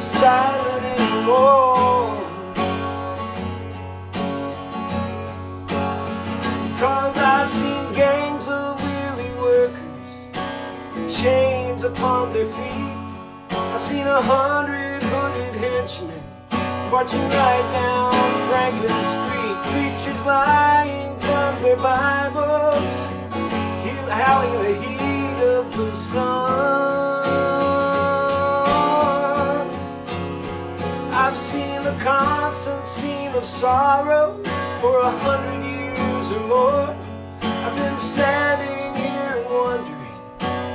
Silent 0.00 0.84
anymore. 1.00 2.16
Cause 6.78 7.18
I've 7.18 7.50
seen 7.50 7.92
gangs 7.94 8.48
of 8.48 8.82
weary 8.82 9.34
workers, 9.40 11.20
chains 11.20 11.84
upon 11.84 12.32
their 12.32 12.46
feet. 12.46 12.96
I've 13.50 13.82
seen 13.82 14.06
a 14.06 14.22
hundred 14.22 15.02
hooded 15.02 15.54
henchmen 15.60 16.22
marching 16.90 17.20
right 17.20 17.70
down 17.74 18.12
Franklin 18.48 19.04
Street. 19.12 19.56
Preachers 19.72 20.26
lying 20.26 21.01
howling 24.12 24.54
in 24.54 24.62
the 24.62 24.74
heat 24.82 25.40
of 25.44 25.76
the 25.76 25.90
sun. 25.92 26.22
I've 31.12 31.36
seen 31.36 31.78
a 31.86 31.96
constant 32.00 32.86
scene 32.86 33.32
of 33.32 33.44
sorrow 33.44 34.42
for 34.80 34.98
a 34.98 35.10
hundred 35.10 35.64
years 35.64 36.32
or 36.32 36.46
more. 36.48 36.96
I've 37.42 37.76
been 37.76 37.98
standing 37.98 38.94
here 39.00 39.44
wondering 39.48 40.18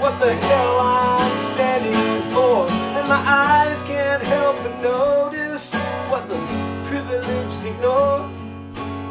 what 0.01 0.17
the 0.19 0.33
hell 0.33 0.79
I'm 0.79 1.37
standing 1.53 2.21
for. 2.31 2.67
And 2.97 3.07
my 3.07 3.23
eyes 3.25 3.81
can't 3.83 4.23
help 4.23 4.55
but 4.63 4.81
notice 4.81 5.75
what 6.09 6.27
the 6.29 6.39
privileged 6.85 7.65
ignore. 7.65 8.29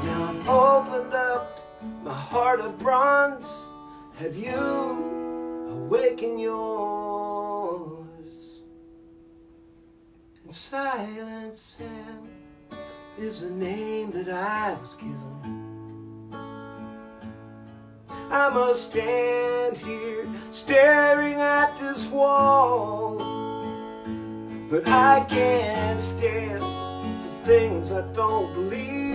Now 0.05 0.27
up 0.49 0.89
my 0.89 0.96
heart 2.37 2.61
of 2.61 2.79
bronze. 2.79 3.65
Have 4.17 4.37
you 4.37 4.61
awakened 5.71 6.39
yours? 6.39 7.97
And 10.43 10.53
Silent 10.53 11.57
Sam 11.57 12.29
is 13.19 13.41
the 13.41 13.51
name 13.51 14.11
that 14.11 14.29
I 14.29 14.75
was 14.83 14.95
given. 14.97 16.31
I 18.31 18.51
must 18.51 18.91
stand 18.91 19.79
here 19.79 20.27
staring 20.51 21.41
at 21.41 21.75
this 21.79 22.07
wall. 22.11 23.17
But 24.71 24.87
I 24.91 25.25
can't 25.27 26.01
stand 26.03 26.61
the 26.61 27.41
things 27.45 27.93
I 27.93 28.03
don't 28.13 28.53
believe 28.53 29.06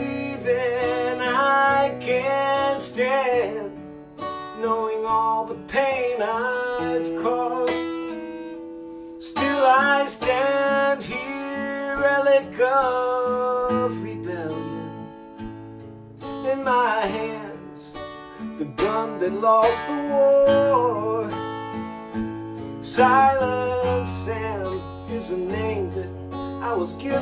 in. 0.45 1.21
I 1.21 1.97
can't 1.99 2.81
stand 2.81 3.71
knowing 4.61 5.05
all 5.05 5.45
the 5.45 5.55
pain 5.67 6.21
I've 6.21 7.21
caused. 7.21 7.73
Still 9.19 9.65
I 9.65 10.05
stand 10.05 11.03
here, 11.03 11.97
relic 11.97 12.59
of 12.59 14.01
rebellion 14.01 15.07
in 16.51 16.63
my 16.63 17.05
hands, 17.05 17.93
the 18.57 18.65
gun 18.65 19.19
that 19.19 19.33
lost 19.33 19.87
the 19.87 19.93
war. 20.11 21.29
Silent 22.83 24.07
Sam 24.07 24.81
is 25.09 25.31
a 25.31 25.37
name 25.37 25.91
that 25.95 26.09
I 26.63 26.73
was 26.73 26.93
given, 26.95 27.21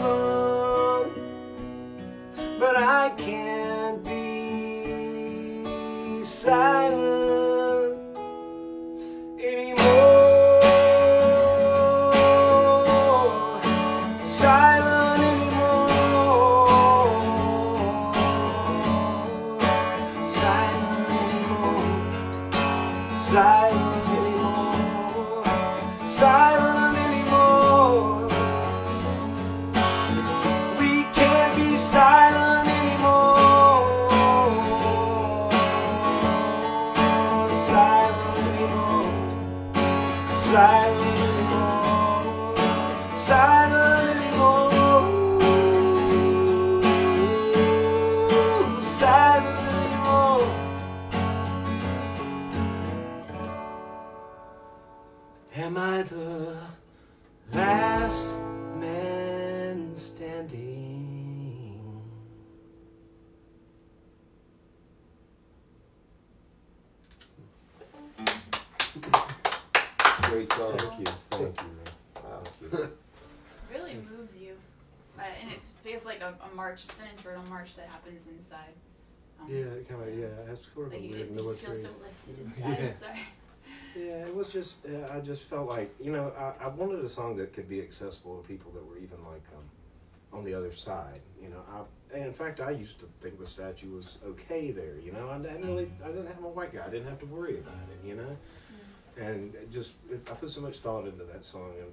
but 2.60 2.76
I 2.76 3.10
can't 3.12 4.04
be 4.04 5.64
silent 6.22 7.19
Silent 43.90 44.19
march. 76.80 76.90
It's 76.90 77.00
an 77.00 77.08
internal 77.18 77.44
march 77.50 77.76
that 77.76 77.88
happens 77.88 78.28
inside. 78.28 78.74
Um, 79.42 79.48
Yeah, 79.50 79.66
kind 79.88 80.08
of. 80.08 80.18
Yeah, 80.18 80.28
that's 80.48 80.68
sort 80.74 80.88
of 80.88 80.94
a 80.94 80.96
Like 80.96 81.04
you, 81.04 81.10
weird 81.12 81.22
it, 81.22 81.32
you 81.32 81.38
just 81.38 81.64
military. 81.64 81.74
feel 81.74 81.84
so 81.84 81.90
lifted 82.04 82.46
inside. 82.46 82.80
Yeah. 82.80 82.96
Sorry. 82.96 83.20
Yeah, 83.96 84.28
it 84.28 84.36
was 84.36 84.50
just. 84.50 84.86
Uh, 84.86 85.14
I 85.14 85.20
just 85.20 85.44
felt 85.44 85.68
like 85.70 85.94
you 86.00 86.12
know 86.12 86.32
I, 86.38 86.66
I 86.66 86.68
wanted 86.68 87.04
a 87.04 87.10
song 87.10 87.38
that 87.38 87.54
could 87.54 87.68
be 87.68 87.82
accessible 87.82 88.40
to 88.42 88.48
people 88.48 88.72
that 88.74 88.86
were 88.88 88.98
even 88.98 89.18
like 89.26 89.42
um, 89.56 90.38
on 90.38 90.44
the 90.46 90.54
other 90.54 90.74
side. 90.74 91.22
You 91.42 91.50
know, 91.50 91.62
I 91.72 92.16
and 92.16 92.26
in 92.28 92.34
fact 92.34 92.60
I 92.60 92.70
used 92.72 93.00
to 93.00 93.08
think 93.22 93.40
the 93.40 93.48
statue 93.48 93.92
was 93.96 94.20
okay 94.26 94.72
there. 94.72 94.98
You 95.04 95.12
know, 95.12 95.30
I 95.30 95.40
didn't 95.40 95.66
really. 95.68 95.92
I 96.04 96.10
didn't 96.10 96.28
have 96.28 96.44
a 96.44 96.48
white 96.50 96.72
guy. 96.74 96.86
I 96.86 96.90
didn't 96.90 97.08
have 97.08 97.20
to 97.20 97.26
worry 97.26 97.58
about 97.58 97.74
it. 97.92 98.08
You 98.08 98.16
know, 98.16 98.38
and 99.18 99.56
it 99.56 99.72
just 99.72 99.94
it, 100.12 100.26
I 100.30 100.36
put 100.36 100.52
so 100.52 100.62
much 100.62 100.80
thought 100.80 101.06
into 101.08 101.24
that 101.26 101.44
song 101.44 101.74
and. 101.80 101.90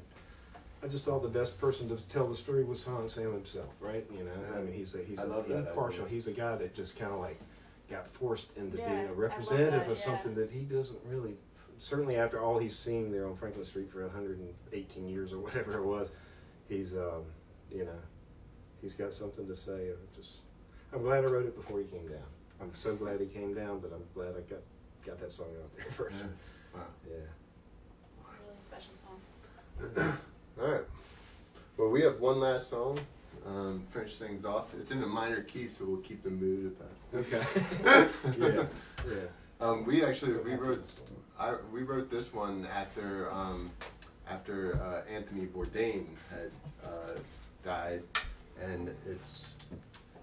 I 0.87 0.89
just 0.89 1.05
thought 1.05 1.21
the 1.21 1.29
best 1.29 1.61
person 1.61 1.89
to 1.89 1.97
tell 2.09 2.29
the 2.29 2.37
story 2.37 2.63
was 2.63 2.79
Son 2.81 3.09
Sam 3.09 3.33
himself, 3.33 3.71
right? 3.81 4.07
You 4.17 4.23
know, 4.23 4.31
I 4.57 4.61
mean, 4.61 4.73
he's 4.73 4.95
a 4.95 4.99
he's 4.99 5.19
I 5.19 5.25
a 5.25 5.27
love 5.27 5.49
that 5.49 5.59
impartial. 5.59 6.05
idea. 6.05 6.15
He's 6.15 6.29
a 6.29 6.33
guy 6.33 6.55
that 6.55 6.77
just 6.77 6.97
kind 6.97 7.11
of 7.13 7.19
like 7.19 7.41
got 7.91 8.09
forced 8.09 8.57
into 8.57 8.77
Yeah, 8.79 8.89
being 8.91 9.01
I 9.01 9.05
a 9.07 9.09
love 9.09 9.19
representative 9.19 9.81
that, 9.81 9.91
of 9.91 9.99
yeah. 9.99 10.05
something 10.05 10.35
that 10.37 10.53
he 10.53 10.61
doesn't 10.61 11.01
really. 11.05 11.35
Certainly, 11.81 12.17
after 12.17 12.41
all 12.41 12.59
he's 12.59 12.79
seen 12.79 13.11
there 13.11 13.27
on 13.27 13.35
Franklin 13.37 13.65
Street 13.65 13.91
for 13.91 14.03
118 14.03 15.09
years 15.09 15.33
or 15.33 15.39
whatever 15.41 15.77
it 15.77 15.85
was, 15.85 16.13
he's 16.69 16.97
um, 16.97 17.25
you 17.73 17.85
know, 17.85 17.99
he's 18.81 18.95
got 18.95 19.13
something 19.13 19.49
to 19.49 19.57
say. 19.57 19.89
I'm 19.91 19.99
just, 20.15 20.37
I'm 20.93 21.03
glad 21.03 21.25
I 21.25 21.27
wrote 21.27 21.47
it 21.47 21.57
before 21.57 21.81
he 21.81 21.85
came 21.87 22.07
down. 22.07 22.23
I'm 22.61 22.73
so 22.77 22.95
glad 22.95 23.19
he 23.19 23.27
came 23.27 23.55
down, 23.55 23.81
but 23.81 23.91
I'm 23.93 24.05
glad 24.15 24.37
I 24.37 24.49
got 24.49 24.61
got 25.05 25.19
that 25.19 25.33
song 25.33 25.49
out 25.61 25.77
there 25.77 25.87
first. 25.91 26.15
Yeah. 26.17 26.79
Wow. 26.79 26.87
Yeah. 27.09 27.17
It's 28.21 28.29
a 28.29 28.47
really 28.47 28.61
special 28.61 28.95
song. 28.95 30.19
All 30.61 30.67
right. 30.69 30.85
Well, 31.77 31.91
we 31.91 32.01
have 32.03 32.21
one 32.21 32.41
last 32.41 32.71
song. 32.71 32.99
Um, 33.47 33.83
finish 33.91 34.17
things 34.17 34.45
off. 34.45 34.75
It's 34.81 34.91
in 34.91 35.03
a 35.03 35.07
minor 35.07 35.43
key, 35.43 35.69
so 35.69 35.85
we'll 35.85 35.99
keep 36.01 36.23
the 36.23 36.31
mood 36.31 36.75
about. 37.13 37.21
Okay. 37.21 37.45
yeah. 38.41 38.65
Yeah. 39.09 39.17
Um, 39.61 39.85
we 39.87 40.05
actually 40.05 40.33
we 40.33 40.55
wrote 40.55 40.85
I, 41.39 41.55
we 41.73 41.83
wrote 41.83 42.11
this 42.11 42.33
one 42.35 42.67
after 42.75 43.31
um, 43.33 43.71
after 44.29 44.81
uh, 44.83 45.03
Anthony 45.13 45.47
Bourdain 45.47 46.07
had 46.31 46.51
uh, 46.85 47.19
died, 47.63 48.03
and 48.63 48.91
it's 49.09 49.55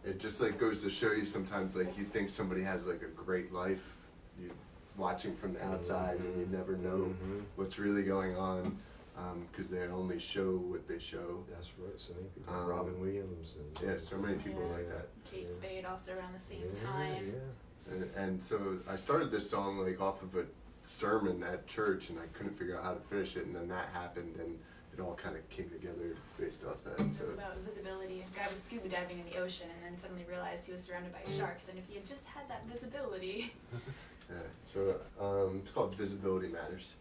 it 0.04 0.20
just 0.20 0.42
like 0.42 0.58
goes 0.58 0.82
to 0.82 0.90
show 0.90 1.12
you 1.12 1.26
sometimes 1.26 1.76
like 1.76 1.98
you 1.98 2.04
think 2.04 2.30
somebody 2.30 2.62
has 2.64 2.86
like 2.86 3.02
a 3.04 3.08
great 3.24 3.54
life, 3.54 3.96
you 4.42 4.52
watching 4.98 5.36
from 5.36 5.54
the 5.54 5.64
outside 5.66 6.20
and 6.20 6.40
you 6.40 6.48
never 6.56 6.74
know 6.78 7.08
Mhm. 7.26 7.42
what's 7.56 7.80
really 7.80 8.04
going 8.04 8.36
on 8.38 8.78
because 9.52 9.70
they 9.70 9.82
only 9.88 10.20
show 10.20 10.52
what 10.58 10.88
they 10.88 11.00
show. 11.00 11.44
That's 11.50 11.70
right. 11.80 12.00
So 12.00 12.14
many 12.14 12.28
people. 12.36 12.54
Um, 12.54 12.66
Robin 12.66 13.00
Williams 13.00 13.54
and 13.58 13.90
Yeah, 13.90 13.98
so 14.00 14.18
many 14.18 14.36
people 14.38 14.64
Yeah. 14.68 14.76
like 14.76 14.90
that. 14.90 15.08
Kate 15.30 15.48
Yeah. 15.48 15.54
Spade 15.54 15.86
also 15.86 16.16
around 16.18 16.34
the 16.34 16.40
same 16.40 16.64
Yeah, 16.68 16.88
time. 16.88 17.34
Yeah. 17.88 17.94
And, 17.94 18.12
and 18.16 18.44
so 18.44 18.80
I 18.90 18.96
started 18.96 19.32
this 19.32 19.50
song 19.50 19.80
like 19.80 20.00
off 20.02 20.24
of 20.24 20.36
a 20.36 20.46
sermon 20.84 21.44
at 21.44 21.68
church, 21.68 22.10
and 22.10 22.20
I 22.20 22.28
couldn't 22.38 22.58
figure 22.58 22.78
out 22.78 22.84
how 22.84 22.94
to 22.94 23.00
finish 23.02 23.38
it, 23.38 23.46
and 23.46 23.56
then 23.56 23.68
that 23.70 23.90
happened, 23.94 24.36
and 24.40 24.58
it 24.94 25.00
all 25.02 25.16
kind 25.16 25.36
of 25.36 25.48
came 25.50 25.70
together 25.70 26.16
based 26.40 26.64
off 26.66 26.84
that. 26.84 27.00
It 27.00 27.20
was 27.20 27.34
about 27.34 27.58
visibility. 27.66 28.22
A 28.22 28.38
guy 28.38 28.48
was 28.50 28.62
scuba 28.62 28.90
diving 28.90 29.20
in 29.20 29.26
the 29.26 29.38
ocean 29.38 29.68
and 29.76 29.84
then 29.94 30.00
suddenly 30.00 30.24
realized 30.30 30.66
he 30.68 30.72
was 30.72 30.84
surrounded 30.84 31.12
by 31.12 31.22
sharks. 31.32 31.68
And 31.68 31.80
if 31.80 31.88
he 31.88 31.96
had 31.96 32.06
just 32.06 32.26
had 32.28 32.48
that 32.48 32.66
visibility, 32.68 33.54
yeah, 34.30 34.36
so 34.66 34.96
um, 35.20 35.62
it's 35.64 35.72
called 35.72 35.96
Visibility 35.96 36.48
Matters. 36.48 36.94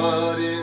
God 0.00 0.59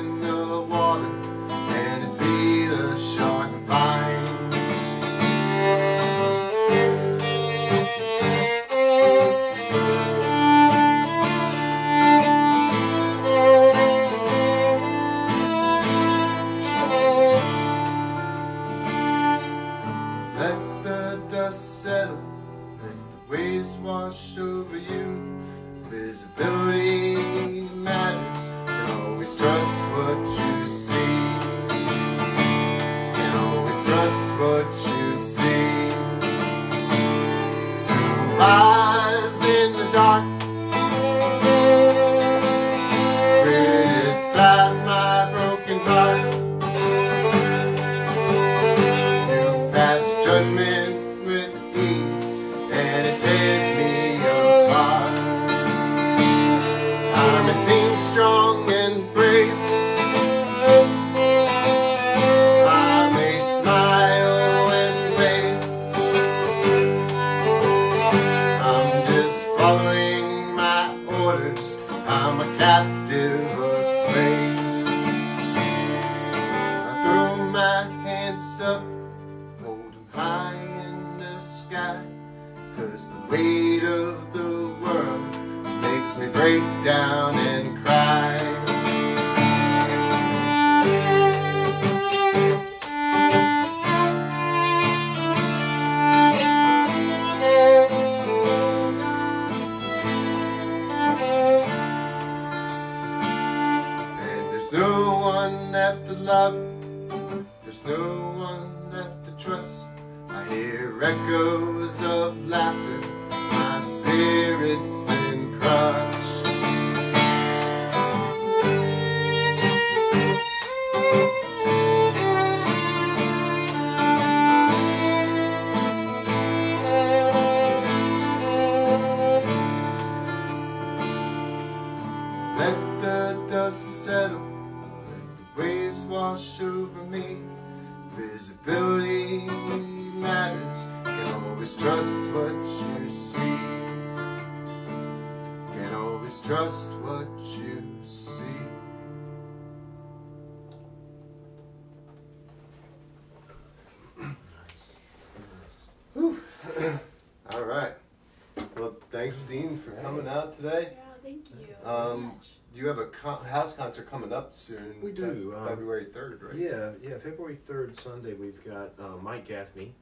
con- 163.21 163.43
house 163.45 163.75
concert 163.75 164.09
coming 164.09 164.31
up 164.31 164.53
soon. 164.53 164.95
We 165.01 165.11
do, 165.11 165.53
um, 165.57 165.67
February 165.67 166.05
third, 166.13 166.41
right? 166.43 166.55
Yeah, 166.55 166.91
yeah. 167.01 167.17
February 167.17 167.55
third, 167.55 167.99
Sunday, 167.99 168.33
we've 168.33 168.63
got 168.63 168.93
uh, 168.99 169.17
Mike 169.21 169.47
Gaffney, 169.47 169.93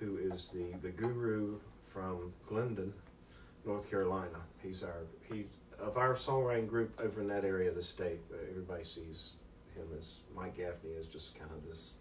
who 0.00 0.18
is 0.18 0.48
the 0.52 0.76
the 0.82 0.90
guru 0.90 1.58
from 1.86 2.32
Glendon, 2.46 2.92
North 3.64 3.88
Carolina. 3.90 4.38
He's 4.62 4.82
our 4.82 5.06
he's 5.32 5.46
of 5.78 5.96
our 5.96 6.14
songwriting 6.14 6.68
group 6.68 6.98
over 7.00 7.20
in 7.20 7.28
that 7.28 7.44
area 7.44 7.68
of 7.70 7.76
the 7.76 7.82
state. 7.82 8.20
uh, 8.32 8.36
Everybody 8.50 8.84
sees 8.84 9.30
him 9.74 9.86
as 9.98 10.18
Mike 10.34 10.56
Gaffney 10.56 10.90
is 10.90 11.06
just 11.06 11.38
kind 11.38 11.50
of 11.52 11.64
this, 11.68 11.94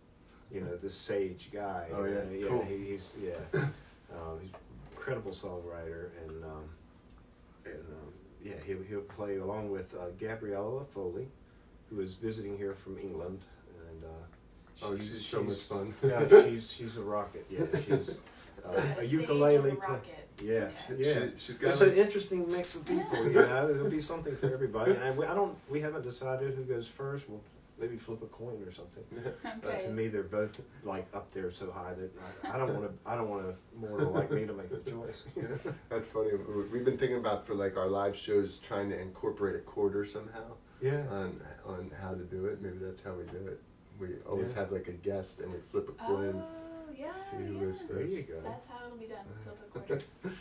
you 0.51 0.61
know, 0.61 0.75
this 0.77 0.95
sage 0.95 1.49
guy. 1.53 1.87
Oh, 1.93 2.03
yeah? 2.05 2.11
know, 2.15 2.21
yeah. 2.31 2.47
Cool. 2.47 2.65
He, 2.65 2.77
he's 2.91 3.15
yeah, 3.21 3.37
um, 3.53 4.39
he's 4.41 4.51
an 4.51 4.57
incredible 4.91 5.31
songwriter 5.31 6.09
and 6.25 6.43
um, 6.43 6.63
and 7.65 7.75
um, 7.75 8.13
yeah, 8.47 8.53
he'll 8.65 8.83
he'll 8.89 9.01
play 9.01 9.37
along 9.37 9.69
with 9.71 9.93
uh, 9.93 10.09
Gabriella 10.19 10.83
Foley, 10.93 11.27
who 11.89 11.99
is 12.01 12.13
visiting 12.15 12.57
here 12.57 12.73
from 12.73 12.97
England, 12.97 13.39
and 13.89 14.03
uh, 14.03 14.07
Oh, 14.83 14.95
she's, 14.97 15.25
so 15.25 15.41
much 15.43 15.55
fun. 15.57 15.93
yeah, 16.03 16.23
she's 16.45 16.71
she's 16.71 16.97
a 16.97 17.01
rocket. 17.01 17.45
Yeah, 17.49 17.65
she's 17.85 18.19
uh, 18.65 18.81
a 18.97 19.01
a 19.01 19.03
ukulele 19.03 19.69
and 19.71 19.79
rocket. 19.79 20.29
Yeah, 20.41 20.69
Okay. 20.91 21.03
yeah. 21.03 21.13
She, 21.13 21.31
she's 21.37 21.57
got 21.57 21.69
It's 21.69 21.81
an 21.81 21.95
interesting 21.95 22.47
mix 22.51 22.75
of 22.75 22.85
people. 22.85 23.23
You 23.25 23.31
know, 23.33 23.69
it'll 23.69 23.89
be 23.89 23.99
something 23.99 24.35
for 24.35 24.53
everybody. 24.53 24.91
And 24.91 25.17
we, 25.17 25.25
I 25.25 25.33
don't. 25.33 25.55
We 25.69 25.81
haven't 25.81 26.03
decided 26.03 26.53
who 26.53 26.63
goes 26.63 26.87
first. 26.87 27.27
We'll 27.27 27.41
maybe 27.79 27.97
flip 27.97 28.21
a 28.23 28.25
coin 28.27 28.61
or 28.65 28.71
something. 28.71 29.03
But 29.61 29.83
to 29.83 29.89
me, 29.89 30.07
they're 30.07 30.23
both 30.23 30.61
like 30.83 31.07
up 31.13 31.31
there 31.31 31.51
so 31.51 31.71
high 31.71 31.93
that 31.93 32.11
I, 32.43 32.55
I 32.55 32.57
don't 32.57 32.73
want 32.73 32.83
to. 32.85 33.09
I 33.09 33.15
don't 33.15 33.29
want 33.29 33.45
a 33.45 33.55
mortal 33.79 34.11
like 34.11 34.31
me 34.31 34.45
to 34.45 34.53
make 34.53 34.69
the 34.69 34.89
choice. 34.91 35.25
That's 35.89 36.07
funny. 36.07 36.31
We- 36.33 36.63
We've 36.77 36.85
been 36.85 36.97
thinking 36.97 37.17
about 37.17 37.45
for 37.45 37.53
like 37.53 37.77
our 37.77 37.87
live 37.87 38.15
shows 38.15 38.57
trying 38.57 38.89
to 38.89 38.99
incorporate 38.99 39.55
a 39.55 39.59
quarter 39.59 40.05
somehow 40.05 40.53
yeah. 40.81 41.03
on 41.09 41.39
on 41.65 41.91
how 42.01 42.13
to 42.13 42.23
do 42.23 42.45
it. 42.45 42.61
Maybe 42.61 42.77
that's 42.79 43.01
how 43.01 43.13
we 43.13 43.23
do 43.25 43.47
it. 43.47 43.61
We 43.99 44.07
always 44.29 44.53
Yeah. 44.53 44.59
have 44.59 44.71
like 44.71 44.87
a 44.87 44.93
guest 44.93 45.39
and 45.39 45.51
we 45.51 45.59
flip 45.59 45.89
a 45.89 45.93
coin. 45.93 46.41
Oh, 46.41 46.91
yeah, 46.95 47.13
See 47.13 47.37
who 47.37 47.53
yeah. 47.53 47.59
goes 47.59 47.83
There 47.89 48.01
you 48.01 48.23
go. 48.23 48.41
That's 48.43 48.67
how 48.67 48.85
it'll 48.85 48.97
be 48.97 49.05
done. 49.05 49.25
Flip 49.43 49.57
a 49.75 49.79
quarter. 49.79 50.01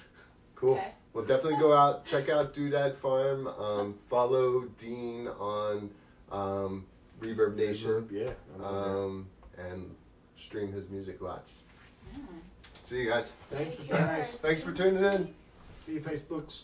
Cool. 0.57 0.77
Okay. 0.77 0.93
Well, 1.13 1.23
definitely 1.25 1.61
go 1.61 1.75
out, 1.75 2.07
check 2.07 2.31
out 2.31 2.55
Doodad 2.55 2.97
Farm. 2.97 3.47
Um, 3.47 3.95
follow 4.09 4.63
Dean 4.79 5.29
on 5.29 5.91
um, 6.33 6.87
Reverb 7.21 7.57
Nation, 7.57 8.09
Yeah. 8.11 8.31
I'm 8.57 8.65
um, 8.65 9.27
and 9.59 9.95
stream 10.35 10.73
his 10.73 10.89
music 10.89 11.21
lots. 11.21 11.63
See 12.85 13.03
you 13.03 13.09
guys. 13.09 13.35
Thank 13.51 13.81
you 13.81 13.89
guys. 13.89 14.39
Thanks 14.41 14.63
for 14.63 14.73
tuning 14.73 15.03
in. 15.03 15.35
See 15.85 15.93
you, 15.95 16.01
Facebooks. 16.01 16.63